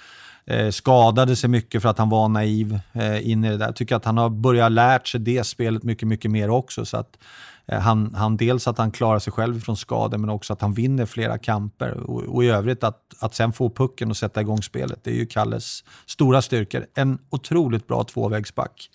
[0.47, 3.67] eh, skadade sig mycket för att han var naiv eh, in i det där.
[3.67, 6.85] Jag tycker att han har börjat lärt sig det spelet mycket, mycket mer också.
[6.85, 7.19] Så att,
[7.67, 10.75] Eh, han, han, dels att han klarar sig själv från skador, men också att han
[10.75, 11.93] vinner flera kamper.
[11.93, 15.15] Och, och, i övrigt att, att sen få pucken och sätta igång spelet, det är
[15.15, 16.87] ju Kalles stora styrkor.
[16.95, 18.91] En otroligt bra tvåvägsback.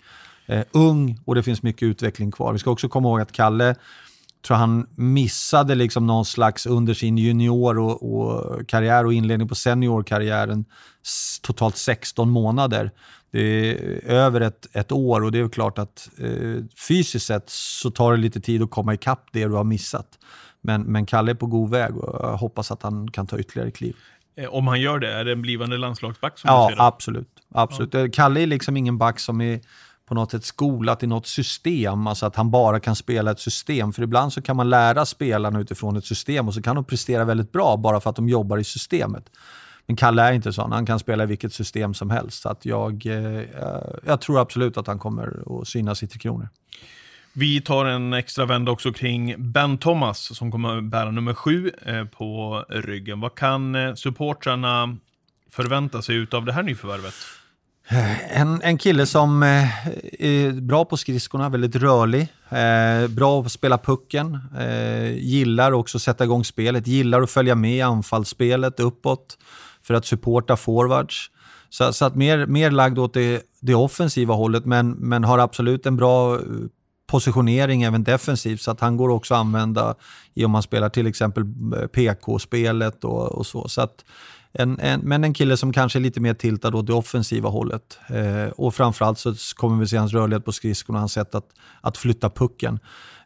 [0.46, 2.52] Eh, ung och det finns mycket utveckling kvar.
[2.52, 3.74] Vi ska också komma ihåg att Kalle
[4.46, 9.54] tror han missade liksom någon slags under sin junior och, och karriär och inledning på
[9.54, 10.64] seniorkarriären
[11.42, 12.90] totalt 16 månader.
[13.30, 17.90] Det är över ett, ett år och det är klart att eh, fysiskt sett så
[17.90, 20.18] tar det lite tid att komma ikapp det du har missat.
[20.60, 23.70] Men, men Kalle är på god väg och jag hoppas att han kan ta ytterligare
[23.70, 23.96] kliv.
[24.36, 26.38] Eh, om han gör det, är det en blivande landslagsback?
[26.38, 27.28] Som ja, absolut.
[27.54, 27.94] absolut.
[27.94, 28.08] Ja.
[28.12, 29.60] Kalle är liksom ingen back som är
[30.10, 33.92] på något sätt skolat i något system, alltså att han bara kan spela ett system.
[33.92, 37.24] För ibland så kan man lära spelarna utifrån ett system och så kan de prestera
[37.24, 39.30] väldigt bra bara för att de jobbar i systemet.
[39.90, 42.42] Men Kalle är inte sån, han kan spela i vilket system som helst.
[42.42, 43.44] Så att jag, eh,
[44.06, 46.48] jag tror absolut att han kommer att synas i Tre Kronor.
[47.32, 52.04] Vi tar en extra vända också kring Ben Thomas som kommer bära nummer sju eh,
[52.04, 53.20] på ryggen.
[53.20, 54.96] Vad kan eh, supportrarna
[55.50, 57.14] förvänta sig av det här nyförvärvet?
[58.30, 62.28] En, en kille som är bra på skridskorna, väldigt rörlig,
[63.08, 64.38] bra på att spela pucken,
[65.16, 69.36] gillar också att sätta igång spelet, gillar att följa med i anfallsspelet uppåt
[69.90, 71.30] för att supporta forwards.
[71.68, 75.86] Så, så att mer, mer lagd åt det, det offensiva hållet, men, men har absolut
[75.86, 76.40] en bra eh,
[77.06, 79.94] positionering även defensivt, så att han går också att använda
[80.34, 81.42] i om man spelar till exempel
[81.76, 83.68] eh, PK-spelet och, och så.
[83.68, 84.04] så att,
[84.52, 87.98] en, en, men en kille som kanske är lite mer tiltad åt det offensiva hållet.
[88.08, 91.48] Eh, och framförallt så kommer vi se hans rörlighet på skridskorna och hans sätt att,
[91.80, 92.78] att flytta pucken.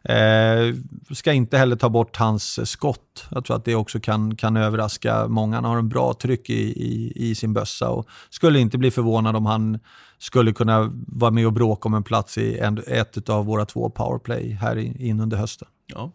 [0.09, 0.75] Eh,
[1.11, 3.27] ska inte heller ta bort hans skott.
[3.31, 5.55] Jag tror att det också kan, kan överraska många.
[5.55, 9.35] Han har en bra tryck i, i, i sin bössa och skulle inte bli förvånad
[9.35, 9.79] om han
[10.17, 13.89] skulle kunna vara med och bråka om en plats i en, ett av våra två
[13.89, 15.67] powerplay här in under hösten.
[15.87, 16.11] Ja.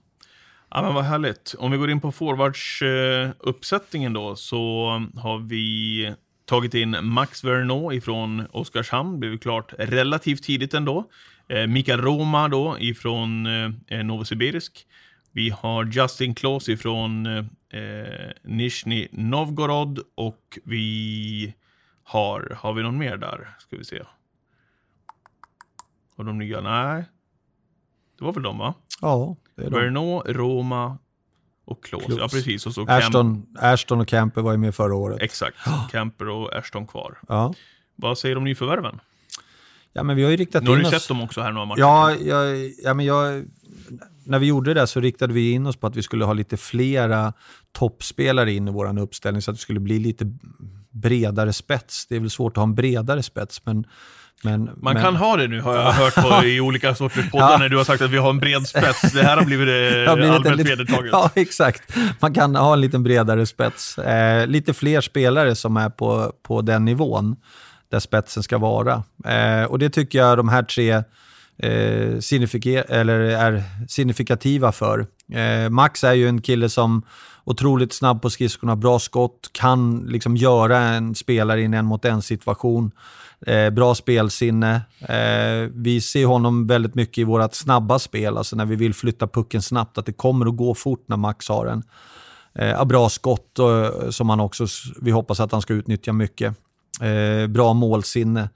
[0.71, 1.55] Ja, men vad härligt.
[1.59, 8.47] Om vi går in på forwardsuppsättningen då, så har vi tagit in Max Verneau ifrån
[8.53, 11.05] Oskarshamn, blev klart relativt tidigt ändå.
[11.51, 13.47] Eh, Mikael Roma då ifrån
[13.87, 14.87] eh, Novosibirsk.
[15.33, 17.43] Vi har Justin Klaus ifrån eh,
[18.43, 21.55] Nizjnij Novgorod och vi
[22.03, 23.49] har, har vi någon mer där?
[23.59, 24.03] Ska vi se.
[26.17, 26.61] Och de nya?
[26.61, 27.05] Nej.
[28.19, 28.75] Det var väl de va?
[29.01, 29.37] Ja.
[29.57, 30.99] Verneau, Roma
[31.65, 32.13] och Klose.
[32.19, 32.67] Ja, precis.
[32.67, 35.23] Och så Ashton, Ashton och Camper var ju med förra året.
[35.23, 35.57] Exakt.
[35.91, 37.19] Camper och Ashton kvar.
[37.29, 37.55] Ja.
[37.97, 39.01] Vad säger om nyförvärven?
[39.93, 41.03] Ja, men vi har ju riktat nu har in du oss...
[41.03, 41.81] sett dem också här några matcher.
[41.81, 43.45] Ja, jag, ja, men jag...
[44.25, 46.57] När vi gjorde det så riktade vi in oss på att vi skulle ha lite
[46.57, 47.33] flera
[47.73, 50.25] toppspelare in i vår uppställning så att det skulle bli lite
[50.91, 52.07] bredare spets.
[52.07, 53.87] Det är väl svårt att ha en bredare spets, men
[54.43, 55.03] men, Man men...
[55.03, 57.59] kan ha det nu, har jag hört på, i olika sorters poddar, ja.
[57.59, 59.13] när du har sagt att vi har en bred spets.
[59.13, 61.13] Det här har blivit, det blivit allmänt vedertaget.
[61.13, 61.97] Ja, exakt.
[62.21, 63.99] Man kan ha en lite bredare spets.
[63.99, 67.37] Eh, lite fler spelare som är på, på den nivån,
[67.91, 69.03] där spetsen ska vara.
[69.25, 70.93] Eh, och det tycker jag de här tre
[71.59, 72.21] eh,
[72.89, 75.07] eller är signifikativa för.
[75.33, 77.03] Eh, Max är ju en kille som
[77.45, 82.05] otroligt snabb på skridskorna, bra skott, kan liksom göra en spelare i en en mot
[82.05, 82.91] en situation.
[83.47, 84.81] Eh, bra spelsinne.
[85.01, 89.27] Eh, vi ser honom väldigt mycket i vårt snabba spel, alltså när vi vill flytta
[89.27, 91.83] pucken snabbt, att det kommer att gå fort när Max har den.
[92.55, 94.67] Eh, bra skott och, som han också,
[95.01, 96.57] vi hoppas att han ska utnyttja mycket.
[97.01, 98.49] Eh, bra målsinne.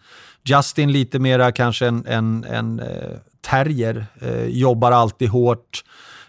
[0.44, 5.84] Justin lite mera kanske en, en, en eh, terrier, eh, jobbar alltid hårt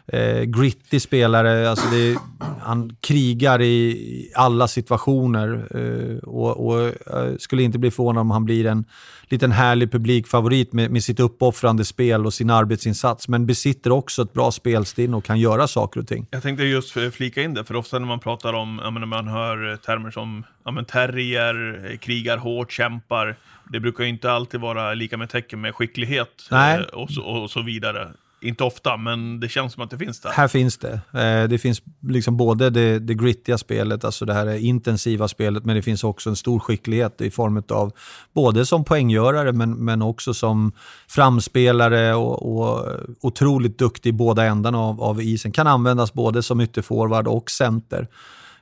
[0.07, 1.69] eh, gritty spelare.
[1.69, 2.17] Alltså det,
[2.61, 8.45] han krigar i alla situationer eh, och, och jag skulle inte bli förvånad om han
[8.45, 8.85] blir en
[9.29, 14.33] liten härlig publikfavorit med, med sitt uppoffrande spel och sin arbetsinsats, men besitter också ett
[14.33, 16.27] bra spelsinne och kan göra saker och ting.
[16.31, 19.27] Jag tänkte just flika in det, för ofta när man pratar om, ja, när man
[19.27, 23.35] hör termer som ja, terrier, krigar hårt, kämpar,
[23.71, 27.51] det brukar ju inte alltid vara lika med tecken med skicklighet eh, och, så, och
[27.51, 28.07] så vidare.
[28.45, 30.29] Inte ofta, men det känns som att det finns där.
[30.29, 30.93] Här finns det.
[30.93, 35.75] Eh, det finns liksom både det, det grittiga spelet, alltså det här intensiva spelet, men
[35.75, 37.91] det finns också en stor skicklighet i form av
[38.33, 40.71] både som poänggörare, men, men också som
[41.07, 42.87] framspelare och, och
[43.21, 45.51] otroligt duktig i båda ändarna av, av isen.
[45.51, 48.07] Kan användas både som ytterforward och center,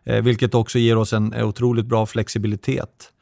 [0.03, 3.12] eh, vilket också ger oss en otroligt bra flexibilitet.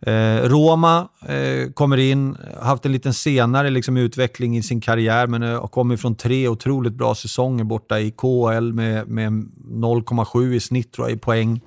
[0.00, 5.42] Eh, Roma eh, kommer in, haft en lite senare liksom, utveckling i sin karriär men
[5.42, 10.60] eh, har kommit från tre otroligt bra säsonger borta i KL med, med 0,7 i
[10.60, 11.60] snitt tror jag, i poäng.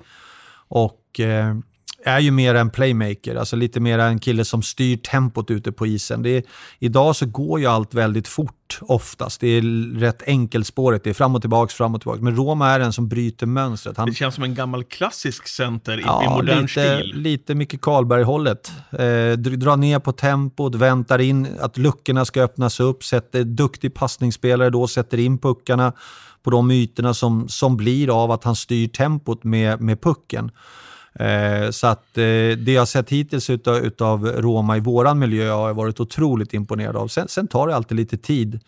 [0.68, 1.56] Och eh,
[2.04, 5.86] är ju mer en playmaker, alltså lite mer en kille som styr tempot ute på
[5.86, 6.26] isen.
[6.26, 6.42] Är,
[6.78, 9.40] idag så går ju allt väldigt fort oftast.
[9.40, 9.62] Det är
[9.98, 12.22] rätt enkelspårigt, det är fram och tillbaka, fram och tillbaka.
[12.22, 13.96] Men Roma är den som bryter mönstret.
[13.96, 17.12] Han, det känns som en gammal klassisk center i, ja, i modern lite, stil.
[17.14, 18.72] Lite Micke Karlberg-hållet.
[18.90, 24.70] Eh, dra ner på tempot, väntar in att luckorna ska öppnas upp, sätter duktig passningsspelare
[24.70, 25.92] då, sätter in puckarna
[26.42, 30.50] på de ytorna som, som blir av att han styr tempot med, med pucken.
[31.14, 32.22] Eh, så att eh,
[32.56, 36.96] det jag sett hittills utav, utav Roma i våran miljö har jag varit otroligt imponerad
[36.96, 37.08] av.
[37.08, 38.60] Sen, sen tar det alltid lite tid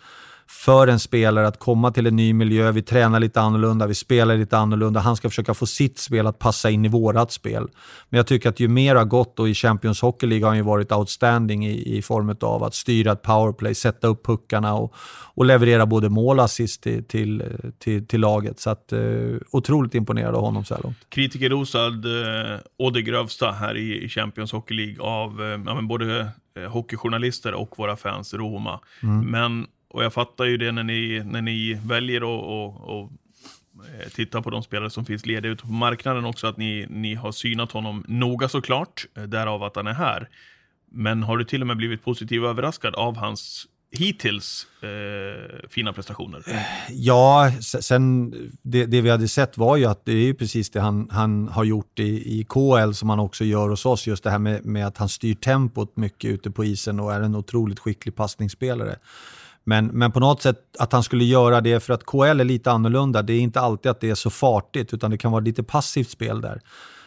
[0.46, 2.72] för en spelare att komma till en ny miljö.
[2.72, 5.00] Vi tränar lite annorlunda, vi spelar lite annorlunda.
[5.00, 7.68] Han ska försöka få sitt spel att passa in i vårat spel.
[8.08, 10.56] Men jag tycker att ju mer har gått och i Champions Hockey League har han
[10.56, 14.94] ju varit outstanding i, i form av att styra ett powerplay, sätta upp puckarna och,
[15.34, 17.42] och leverera både mål och assist till, till,
[17.78, 18.60] till, till laget.
[18.60, 20.96] Så att, uh, otroligt imponerad av honom så här långt.
[21.08, 26.28] Kritikerrosad uh, Odde Grövsta här i, i Champions Hockey League av uh, både
[26.68, 28.80] hockeyjournalister och våra fans Roma.
[29.02, 29.30] Mm.
[29.30, 33.10] Men och jag fattar ju det när ni, när ni väljer att och
[34.00, 37.14] eh, titta på de spelare som finns lediga ute på marknaden också, att ni, ni
[37.14, 40.28] har synat honom noga såklart, eh, därav att han är här.
[40.90, 46.42] Men har du till och med blivit positivt överraskad av hans hittills eh, fina prestationer?
[46.46, 48.30] Eh, ja, sen
[48.62, 51.48] det, det, vi hade sett var ju att det är ju precis det han, han
[51.48, 54.06] har gjort i, i KL som han också gör hos oss.
[54.06, 57.20] Just det här med, med att han styr tempot mycket ute på isen och är
[57.20, 58.96] en otroligt skicklig passningsspelare.
[59.64, 62.70] Men, men på något sätt att han skulle göra det för att KL är lite
[62.70, 63.22] annorlunda.
[63.22, 66.10] Det är inte alltid att det är så fartigt utan det kan vara lite passivt
[66.10, 66.60] spel där.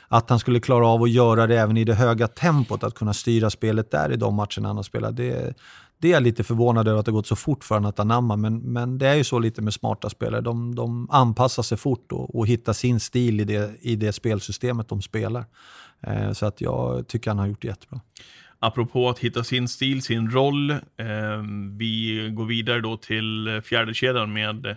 [0.08, 3.14] Att han skulle klara av att göra det även i det höga tempot, att kunna
[3.14, 5.16] styra spelet där i de matcherna han har spelat.
[5.16, 5.58] Det,
[6.00, 8.36] det är jag lite förvånad över att det gått så fort för honom att anamma.
[8.36, 10.42] Men, men det är ju så lite med smarta spelare.
[10.42, 14.90] De, de anpassar sig fort och, och hittar sin stil i det, i det spelsystemet
[14.90, 15.46] de spelar.
[16.02, 18.00] Eh, så att jag tycker han har gjort det jättebra.
[18.60, 20.72] Apropå att hitta sin stil, sin roll.
[20.72, 20.78] Eh,
[21.78, 24.76] vi går vidare då till fjärdekedjan med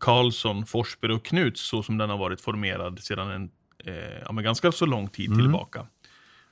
[0.00, 3.50] Karlsson, Forsberg och Knuts så som den har varit formerad sedan en
[3.84, 5.38] eh, ja, men ganska så lång tid mm.
[5.38, 5.86] tillbaka.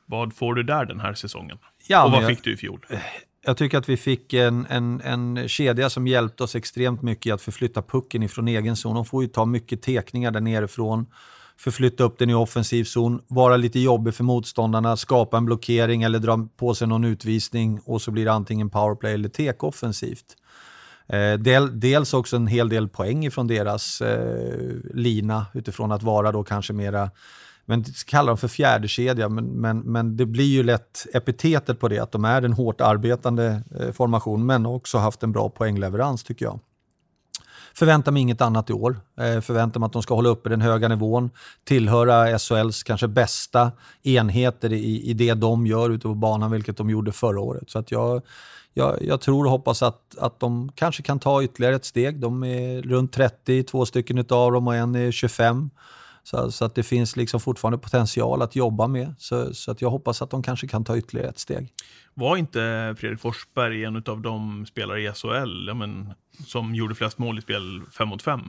[0.07, 1.59] Vad får du där den här säsongen?
[1.89, 2.87] Ja, och vad jag, fick du i fjol?
[3.45, 7.31] Jag tycker att vi fick en, en, en kedja som hjälpte oss extremt mycket i
[7.31, 8.95] att förflytta pucken ifrån egen zon.
[8.95, 11.07] De får ju ta mycket tekningar där nerifrån
[11.59, 16.19] förflytta upp den i offensiv zon, vara lite jobbig för motståndarna, skapa en blockering eller
[16.19, 20.37] dra på sig någon utvisning och så blir det antingen powerplay eller tek offensivt.
[21.07, 26.33] Eh, del, dels också en hel del poäng från deras eh, lina utifrån att vara
[26.33, 27.11] då kanske mera
[27.67, 31.99] men kallar dem för fjärdekedja, men, men, men det blir ju lätt epitetet på det,
[31.99, 36.45] att de är en hårt arbetande eh, formation, men också haft en bra poängleverans tycker
[36.45, 36.61] jag.
[37.75, 39.01] Förväntar mig inget annat i år.
[39.21, 41.31] Eh, förväntar mig att de ska hålla uppe den höga nivån,
[41.65, 46.91] tillhöra SHLs kanske bästa enheter i, i det de gör ute på banan, vilket de
[46.91, 47.71] gjorde förra året.
[47.71, 48.23] Så att jag,
[48.75, 52.21] jag, jag, tror och hoppas att, att de kanske kan ta ytterligare ett steg.
[52.21, 55.71] De är runt 30, två stycken av dem och en är 25.
[56.23, 59.15] Så, så, att det finns liksom fortfarande potential att jobba med.
[59.19, 61.73] Så, så, att jag hoppas att de kanske kan ta ytterligare ett steg.
[62.15, 66.15] Var inte Fredrik Forsberg en av de spelare i SHL ja, men,
[66.47, 68.41] som gjorde flest mål i spel 5 mot 5?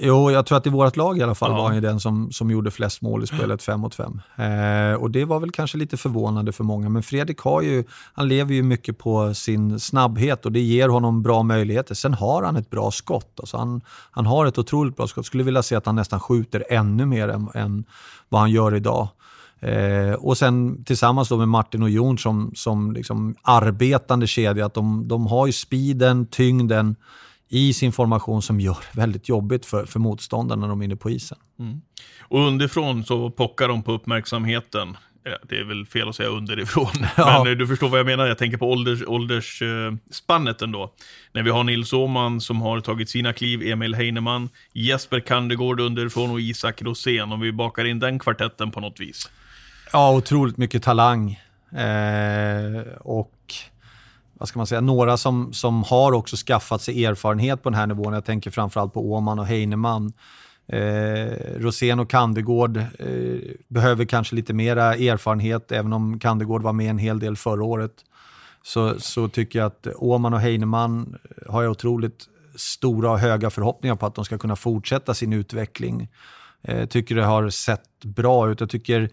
[0.00, 1.56] Jo, jag tror att i vårt lag i alla fall Ja.
[1.56, 4.20] var han ju den som, som gjorde flest mål i spelet 5 mot 5.
[4.36, 8.28] Eh, och det var väl kanske lite förvånande för många, men Fredrik har ju, han
[8.28, 11.94] lever ju mycket på sin snabbhet och det ger honom bra möjligheter.
[11.94, 13.40] Sen har han ett bra skott.
[13.40, 15.26] Alltså han, han har ett otroligt bra skott.
[15.26, 17.84] Skulle vilja se att han nästan skjuter ännu mer än, än
[18.28, 19.08] vad han gör idag.
[19.60, 25.08] Eh, och sen tillsammans med Martin och Jon som, som liksom arbetande kedja, att de,
[25.08, 26.96] de har ju speeden, tyngden
[27.48, 30.96] i sin formation som gör det väldigt jobbigt för, för motståndarna när de är inne
[30.96, 31.38] på isen.
[32.20, 34.96] Och underifrån så pockar de på uppmärksamheten.
[35.48, 37.42] Det är väl fel att säga underifrån, Ja.
[37.44, 38.26] men eh, du förstår vad jag menar.
[38.26, 40.92] Jag tänker på ålders, åldersspannet ändå.
[41.32, 46.30] När vi har Nils Åhman som har tagit sina kliv, Emil Heinemann, Jesper Kandegård underifrån
[46.30, 47.32] och Isak Rosén.
[47.32, 49.30] Om vi bakar in den kvartetten på något vis.
[49.92, 51.40] Ja, otroligt mycket talang.
[51.72, 53.32] Eh, och
[54.38, 57.86] vad ska man säga, några som, som har också skaffat sig erfarenhet på den här
[57.86, 58.12] nivån.
[58.12, 60.12] Jag tänker framförallt på Åman och Heinemann.
[60.68, 66.90] Eh, Rosén och Kandegård eh, behöver kanske lite mera erfarenhet, även om Kandegård var med
[66.90, 67.92] en hel del förra året.
[68.62, 71.16] Så, så tycker jag att Åman och Heinemann
[71.48, 76.08] har jag otroligt stora och höga förhoppningar på att de ska kunna fortsätta sin utveckling.
[76.62, 78.60] Eh, tycker det har sett bra ut.
[78.60, 79.10] Jag tycker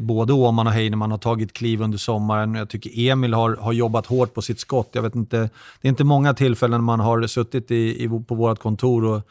[0.00, 2.54] både Åman och Heinemann har tagit kliv under sommaren.
[2.54, 4.88] Jag tycker Emil har, har jobbat hårt på sitt skott.
[4.92, 5.38] Jag vet inte,
[5.80, 9.22] det är inte många tillfällen man har suttit i, i, på vårt kontor och,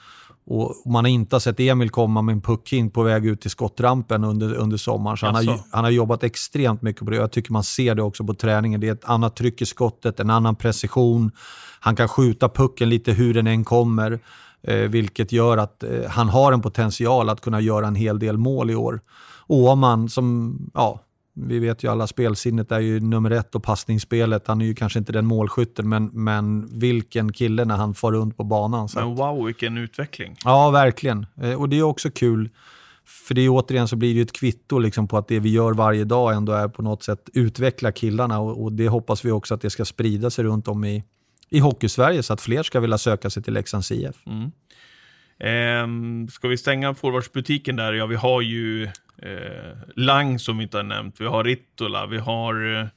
[0.49, 3.51] och man har inte sett Emil komma med en puck in på väg ut till
[3.51, 5.17] skottrampen under, under sommaren.
[5.17, 7.17] Så han, har, han har jobbat extremt mycket på det.
[7.17, 8.81] Jag tycker man ser det också på träningen.
[8.81, 11.31] Det är ett annat tryck i skottet, en annan precision.
[11.79, 14.19] Han kan skjuta pucken lite hur den än kommer.
[14.63, 18.38] Eh, vilket gör att eh, han har en potential att kunna göra en hel del
[18.38, 18.99] mål i år.
[19.47, 24.47] Åman som, ja, vi vet ju alla spelsinnet är ju nummer ett och passningsspelet.
[24.47, 28.38] Han är ju kanske inte den målskytten, men, men vilken kille när han far runt
[28.38, 28.89] på banan.
[28.89, 30.36] Så Men wow, vilken utveckling.
[30.43, 31.25] ja, verkligen.
[31.41, 32.49] Eh, Och det är också kul,
[33.05, 35.49] för det är återigen så blir det ju ett kvitto liksom på att det vi
[35.49, 39.31] gör varje dag ändå är på något sätt utveckla killarna och, och det hoppas vi
[39.31, 41.03] också att det ska sprida sig runt om i,
[41.49, 44.15] i Hockeysverige så att fler ska vilja söka sig till Leksands IF.
[44.25, 44.51] Mm.
[45.39, 47.93] Ehm, ska vi stänga forwardsbutiken där?
[47.93, 48.89] Ja, vi har ju
[49.21, 51.21] eh, Lang som vi inte har nämnt.
[51.21, 52.06] Vi har Rittola.
[52.06, 52.88] Vi har eh,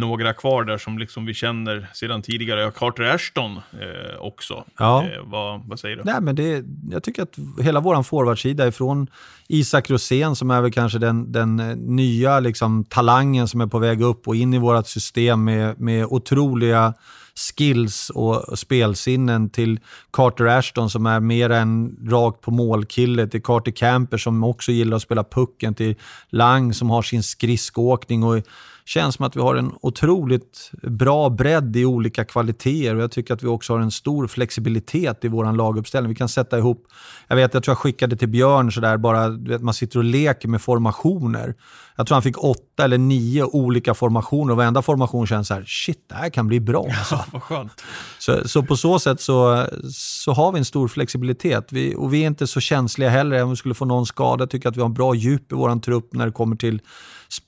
[0.00, 2.60] några kvar där som liksom vi känner sedan tidigare.
[2.60, 4.64] Ja, Carter Ashton eh, också.
[4.78, 5.04] Ja.
[5.04, 6.02] Eh, vad, vad säger du?
[6.04, 9.06] Nej, men det, jag tycker att hela vår forwardsida ifrån
[9.48, 13.78] Isak Rosén som är väl kanske den, den eh, nya liksom, talangen som är på
[13.78, 16.94] väg upp och in i vårt system med, med otroliga
[17.34, 19.80] skills och spelsinnen till
[20.12, 24.96] Carter Ashton som är mer en rakt på målkille, till Carter Camper som också gillar
[24.96, 25.94] att spela pucken, till
[26.30, 28.42] Lang som har sin skridskoåkning och
[28.90, 33.34] känns som att vi har en otroligt bra bredd i olika kvaliteter och jag tycker
[33.34, 36.08] att vi också har en stor flexibilitet i vår laguppställning.
[36.08, 36.86] Vi kan sätta ihop,
[37.28, 40.04] jag vet, jag tror jag skickade till Björn sådär bara, du vet, man sitter och
[40.04, 41.54] leker med formationer.
[41.96, 45.64] Jag tror han fick åtta eller nio olika formationer och varenda formation känns så här,
[45.64, 46.86] shit, det här kan bli bra.
[46.98, 47.24] Alltså.
[47.32, 47.84] Vad skönt.
[48.18, 51.72] Så, så på så sätt så, så har vi en stor flexibilitet.
[51.72, 54.42] Vi, och vi är inte så känsliga heller om vi skulle få någon skada.
[54.42, 56.80] Jag tycker att vi har en bra djup i vår trupp när det kommer till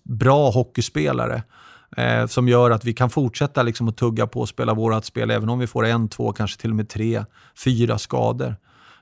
[0.03, 1.43] bra hockeyspelare.
[1.97, 5.31] Eh, som gör att vi kan fortsätta liksom att tugga på och spela vårt spel
[5.31, 7.25] även om vi får en, två, kanske till och med tre,
[7.65, 8.57] fyra skador.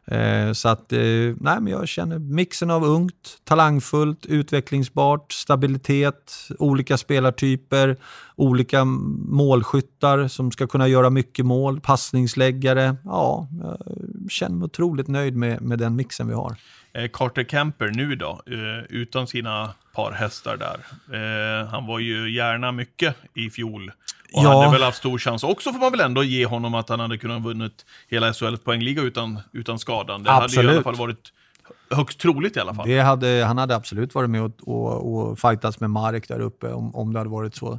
[0.05, 0.99] Eh, så att, eh,
[1.41, 7.97] nej men jag känner mixen av ungt, talangfullt, utvecklingsbart, stabilitet, olika spelartyper,
[8.37, 12.97] olika målskyttar som ska kunna göra mycket mål, passningsläggare.
[13.05, 16.57] Ja, jag känner mig otroligt nöjd med, med den mixen vi har.
[16.93, 20.79] Eh, Carter Camper nu då, eh, utan sina par hästar där.
[21.63, 23.93] Eh, han var ju gärna mycket i fjol.
[24.33, 24.61] Och Ja.
[24.61, 27.19] hade väl haft stor chans också, får man väl ändå ge honom att han hade
[27.19, 30.23] kunnat vunnit hela SHLs poängliga utan, utan skadan.
[30.23, 30.85] Det hade ju i alla Absolut.
[30.85, 31.33] fall varit
[31.91, 32.99] högst troligt i alla fall.
[32.99, 36.95] Hade, han hade absolut varit med och, och, och fightats med Marek där uppe om,
[36.97, 37.79] om det hade varit så.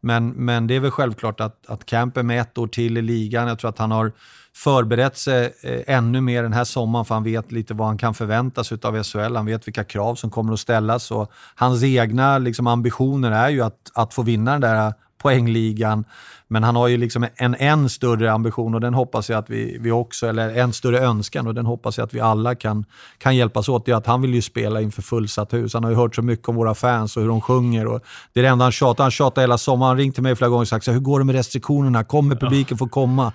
[0.00, 3.48] Men, men det är väl självklart att, att Camper med ett år till i ligan,
[3.48, 4.12] jag tror att han har
[4.54, 8.14] förberett sig eh, ännu mer den här sommaren för han vet lite vad han kan
[8.14, 9.36] förvänta sig av SHL.
[9.36, 13.60] Han vet vilka krav som kommer att ställas och hans egna liksom, ambitioner är ju
[13.60, 16.04] att, att få vinna den där poängligan.
[16.52, 19.78] Men han har ju liksom en än större ambition och den hoppas jag att vi,
[19.80, 22.84] vi också, eller en större önskan och den hoppas jag att vi alla kan,
[23.18, 23.86] kan hjälpas åt.
[23.86, 25.74] Det är att han vill ju spela inför fullsatt hus.
[25.74, 27.86] Han har ju hört så mycket om våra fans och hur de sjunger.
[27.86, 28.00] Och
[28.32, 29.04] det är det enda han tjatar.
[29.04, 29.88] Han tjatar hela sommaren.
[29.88, 32.04] Han ringt till mig flera gånger och sagt så hur går det med restriktionerna?
[32.04, 33.32] Kommer publiken få komma?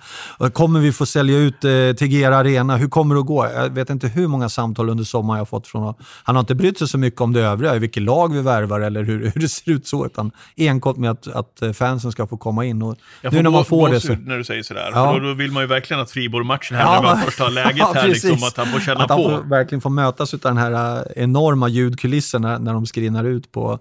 [0.52, 2.76] Kommer vi få sälja ut eh, Tegera Arena?
[2.76, 3.46] Hur kommer det att gå?
[3.54, 5.94] Jag vet inte hur många samtal under sommaren jag har fått från honom.
[6.24, 9.02] Han har inte brytt sig så mycket om det övriga, vilket lag vi värvar eller
[9.02, 12.64] hur, hur det ser ut så, utan enkom med att, att fansen ska få komma
[12.64, 12.82] in.
[12.82, 14.14] Och nu när man får det så...
[14.14, 14.90] när du säger sådär.
[14.94, 15.12] Ja.
[15.12, 17.76] För då, då vill man ju verkligen att Friborg-matchen händer ja, man först har läget
[17.76, 19.14] ja, här, liksom, att han får känna att på.
[19.14, 23.24] Han får, verkligen får mötas av den här äh, enorma ljudkulissen när, när de skrinar
[23.24, 23.78] ut på,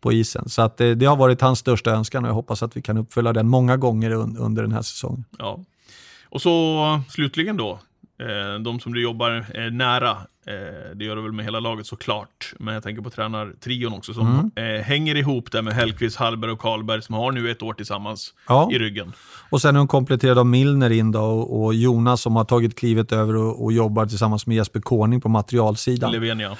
[0.00, 0.48] på isen.
[0.48, 2.98] Så att det, det, har varit hans största önskan och jag hoppas att vi kan
[2.98, 5.24] uppfylla den många gånger un, under den här säsongen.
[5.38, 5.60] Ja.
[6.30, 7.78] Och så slutligen då, eh,
[8.64, 10.10] de som du jobbar eh, nära,
[10.46, 14.14] eh, det gör du väl med hela laget såklart, men jag tänker på tränartrion också
[14.14, 14.84] som mm.
[14.84, 18.70] hänger ihop där med Hellkvist, Hallberg och Karlberg som har nu ett år tillsammans ja.
[18.72, 19.12] i ryggen.
[19.50, 23.12] Och sen är hon kompletterad av Milner in då, och, Jonas som har tagit klivet
[23.12, 26.12] över och, och jobbar tillsammans med Jesper Koning på materialsidan.
[26.12, 26.56] Löfven ja.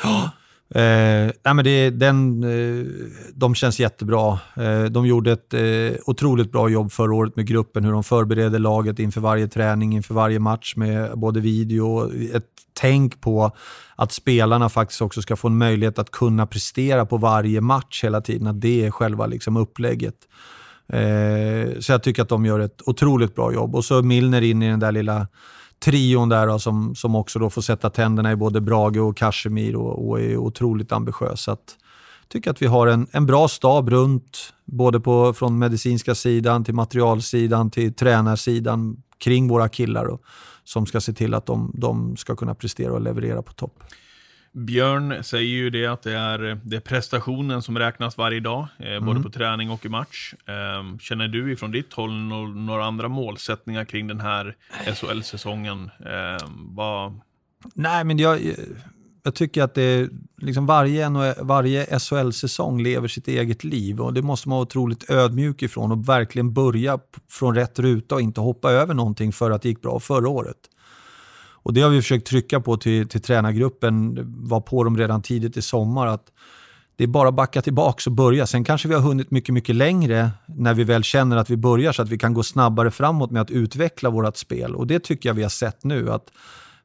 [0.71, 2.87] Eh, nej men det, den, eh,
[3.35, 4.39] de känns jättebra.
[4.57, 8.59] Eh, de gjorde ett eh, otroligt bra jobb förra året med gruppen, hur de förbereder
[8.59, 12.45] laget inför varje träning, inför varje match med både video och ett
[12.81, 13.51] tänk på
[13.97, 18.21] att spelarna faktiskt också ska få en möjlighet att kunna prestera på varje match hela
[18.21, 18.47] tiden.
[18.47, 20.15] Att det är själva liksom upplägget.
[20.93, 23.75] Eh, så jag tycker att de gör ett otroligt bra jobb.
[23.75, 25.27] Och så Milner in i den där lilla
[25.79, 29.77] trion där då, som, som också då får sätta tänderna i både Brage och Kashmir
[29.77, 31.41] och, och är otroligt ambitiös.
[31.41, 31.77] Så att,
[32.29, 36.75] tycker att vi har en, en bra stab runt, både på, från medicinska sidan till
[36.75, 40.19] materialsidan till tränarsidan kring våra killar då,
[40.65, 43.83] som ska se till att de, de ska kunna prestera och leverera på topp.
[44.59, 48.93] Björn säger ju det att det är, det är prestationen som räknas varje dag, eh,
[48.93, 49.07] mm.
[49.07, 50.35] både på träning och i match.
[50.47, 52.13] Eh, känner du ifrån ditt håll
[52.55, 54.57] några andra målsättningar kring den här
[54.95, 55.91] SHL-säsongen?
[56.01, 57.21] Eh, vad...
[57.75, 58.41] Nej, men jag,
[59.23, 64.49] jag tycker att det liksom varje, varje SHL-säsong lever sitt eget liv och det måste
[64.49, 66.99] man vara otroligt ödmjuk ifrån och verkligen börja
[67.31, 70.57] från rätt ruta och inte hoppa över någonting för att det gick bra förra året.
[71.69, 75.57] Och det har vi försökt trycka på till, till tränargruppen, var på dem redan tidigt
[75.57, 76.27] i sommar, att
[76.97, 78.47] det är bara att backa tillbaka och börja.
[78.47, 81.93] Sen kanske vi har hunnit mycket, mycket längre när vi väl känner att vi börjar
[81.93, 84.75] så att vi kan gå snabbare framåt med att utveckla vårt spel.
[84.75, 86.11] Och det tycker jag vi har sett nu.
[86.13, 86.31] att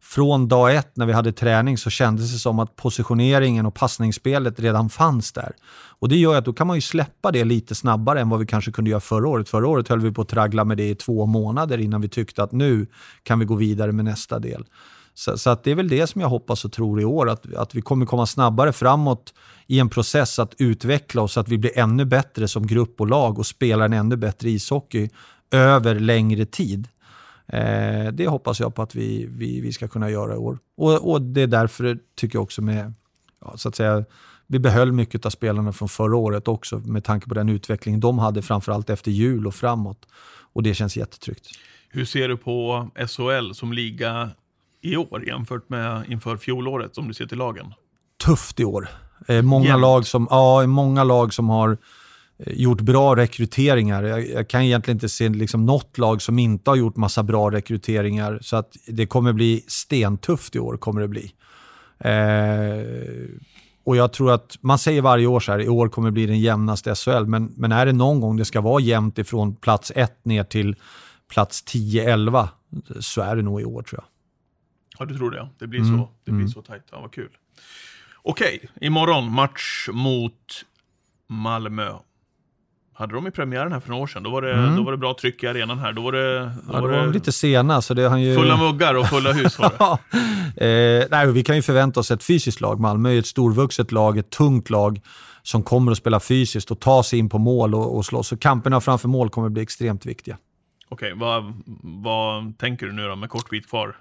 [0.04, 4.60] från dag ett när vi hade träning så kändes det som att positioneringen och passningsspelet
[4.60, 5.52] redan fanns där.
[6.00, 8.46] Och Det gör att då kan man ju släppa det lite snabbare än vad vi
[8.46, 9.50] kanske kunde göra förra året.
[9.50, 12.44] Förra året höll vi på att traggla med det i två månader innan vi tyckte
[12.44, 12.88] att nu
[13.24, 14.66] kan vi gå vidare med nästa del.
[15.14, 17.54] Så, så att det är väl det som jag hoppas och tror i år, att,
[17.56, 19.34] att vi kommer komma snabbare framåt
[19.68, 23.08] i en process att utveckla oss, så att vi blir ännu bättre som grupp och
[23.08, 25.10] lag och spelar en ännu bättre ishockey
[25.52, 26.88] över längre tid.
[27.54, 30.60] Eh, det hoppas jag på att vi, vi, vi ska kunna göra i år.
[30.78, 32.94] Och, och det är därför, tycker jag också, med,
[33.42, 34.06] ja, så att säga,
[34.48, 38.20] vi behöll mycket av spelarna från förra året också med tanke på den utveckling de
[38.20, 40.08] hade framförallt efter jul och framåt.
[40.54, 41.48] Och det känns jättetryggt.
[41.90, 44.30] Hur ser du på SHL som liga
[44.82, 47.74] i år jämfört med inför fjolåret om du ser till lagen?
[48.26, 48.90] Tufft i år.
[49.28, 51.78] Eh, många, lag som, ja, många lag som har
[52.38, 54.04] gjort bra rekryteringar.
[54.04, 57.52] Jag, jag, kan egentligen inte se liksom något lag som inte har gjort massa bra
[57.52, 58.40] rekryteringar.
[58.42, 60.78] Så att det kommer bli stentufft i år.
[60.78, 61.34] kommer det bli.
[62.00, 62.86] Eh,
[63.86, 66.26] och jag tror att, man säger varje år så här, i år kommer det bli
[66.26, 69.92] den jämnaste SHL, men, men är det någon gång det ska vara jämnt ifrån plats
[69.96, 70.76] 1 ner till
[71.30, 72.48] plats 10-11
[73.00, 74.06] så är det nog i år tror jag.
[75.00, 75.50] Ja, du tror det?
[75.60, 75.98] Det blir mm.
[75.98, 76.52] så, det blir mm.
[76.52, 76.84] så tajt.
[76.92, 77.30] Ja, vad kul.
[78.22, 80.66] Okej, imorgon match mot
[81.28, 81.94] Malmö.
[82.96, 84.24] Hade de i premiären här för några år sedan.
[84.24, 84.76] Då var det, mm.
[84.76, 85.94] då var det bra tryck i arenan här.
[85.94, 87.82] Då var det, då ja, var det var lite sena.
[87.82, 88.36] Så det han ju...
[88.36, 91.02] Fulla muggar och fulla hus var det.
[91.02, 92.80] eh, nej, vi kan ju förvänta oss ett fysiskt lag.
[92.80, 95.02] Malmö är ett storvuxet lag, ett tungt lag
[95.44, 98.28] som kommer att spela fysiskt och ta sig in på mål och, och slåss.
[98.28, 100.38] Så kamperna framför mål kommer att bli extremt viktiga.
[100.90, 101.54] Okej, vad,
[102.04, 103.96] vad tänker du nu då med kort bit kvar?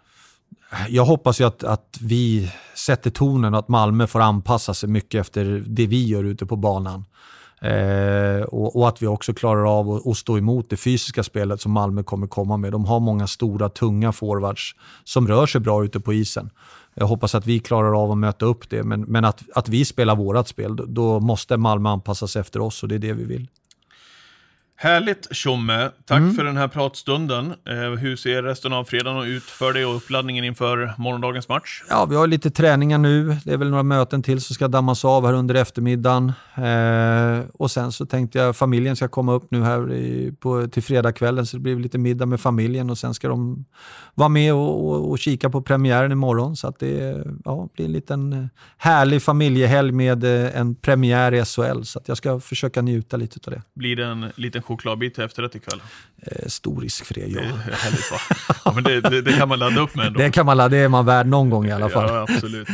[0.89, 5.21] Jag hoppas ju att, att vi sätter tonen och att Malmö får anpassa sig mycket
[5.21, 7.05] efter det vi gör ute på banan.
[7.63, 11.61] Eh, och, och, att vi också klarar av att, att, stå emot det fysiska spelet
[11.61, 12.73] som Malmö kommer komma med.
[12.73, 16.51] De har många stora, tunga forwards som rör sig bra ute på isen.
[16.95, 19.85] Jag hoppas att vi klarar av att möta upp det, men, men att, att vi
[19.85, 23.25] spelar vårt spel, då måste Malmö anpassa sig efter oss och det är det vi
[23.25, 23.49] vill.
[24.83, 26.35] Härligt Tjomme, tack mm.
[26.35, 27.55] för den här pratstunden.
[27.69, 31.83] Eh, hur ser resten av fredagen ut för dig och uppladdningen inför morgondagens match?
[31.89, 33.37] Ja, vi har lite träningar nu.
[33.45, 36.33] Det är väl några möten till som ska dammas av här under eftermiddagen.
[36.55, 40.83] Eh, och sen så tänkte jag familjen ska komma upp nu här i, på, till
[40.83, 43.65] fredagskvällen så det blir lite middag med familjen och sen ska de
[44.15, 46.57] vara med och, och, och kika på premiären imorgon.
[46.57, 51.83] Så att det ja, blir en liten härlig familjehelg med eh, en premiär i SHL.
[51.83, 53.63] Så att jag ska försöka njuta lite av det.
[53.75, 55.83] Blir det en liten chokladbit till efterrätt ikväll?
[56.23, 57.41] Eh, stor risk för det, ja.
[57.41, 58.19] Det, härligt, va?
[58.65, 60.21] ja men det, det, det, kan man ladda upp med ändå.
[60.21, 62.09] Det kan man ladda, det är man värd någon gång i alla fall.
[62.09, 62.69] Ja, absolut.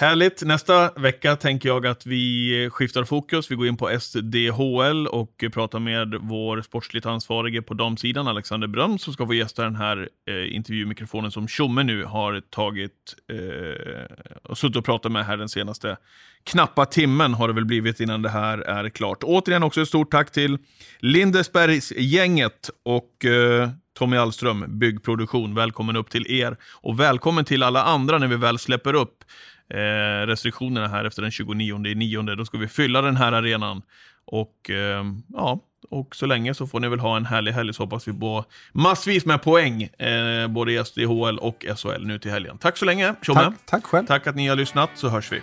[0.00, 0.42] Härligt.
[0.42, 3.50] Nästa vecka tänker jag att vi skiftar fokus.
[3.50, 8.98] Vi går in på SDHL och pratar med vår sportsligt ansvarige på damsidan, Alexander Bröm,
[8.98, 14.58] som ska få gästa den här eh, intervjumikrofonen som Tjomme nu har tagit eh, och
[14.58, 15.96] suttit och pratat med här den senaste
[16.44, 19.22] knappa timmen har det väl blivit innan det här är klart.
[19.22, 20.58] Återigen också ett stort tack till
[20.98, 23.68] Lindesbergsgänget och eh,
[23.98, 25.54] Tommy Allström, Byggproduktion.
[25.54, 29.24] Välkommen upp till er och välkommen till alla andra när vi väl släpper upp
[29.70, 32.36] eh, restriktionerna här efter den 29 nionde.
[32.36, 33.82] Då ska vi fylla den här arenan.
[34.24, 35.04] Och eh,
[35.34, 35.60] ja,
[35.90, 38.44] och så länge så får ni väl ha en härlig helg så hoppas vi på
[38.72, 42.58] massvis med poäng eh, både i SDHL och SHL nu till helgen.
[42.58, 43.40] Tack så länge, Tjomme.
[43.40, 44.06] Tack, tack själv.
[44.06, 45.42] Tack att ni har lyssnat så hörs vi.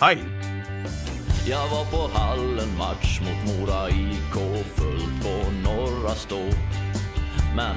[0.00, 0.18] Hej!
[1.48, 6.40] Jag var på hallen match mot Mora IK fullt på Norra Stå.
[7.56, 7.76] Men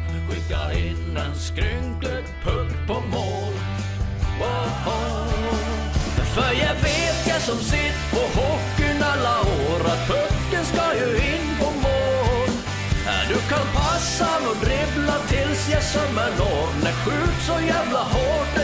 [0.51, 3.53] Skicka in en skrynklig puck på mål.
[4.39, 5.27] Woho.
[6.35, 11.55] För jag vet, jag som sitt på hockeyn alla år, att pucken ska ju in
[11.59, 12.49] på mål.
[13.29, 18.57] Du kan passa och dribbla tills jag sömmer når, när skjut så jävla hårt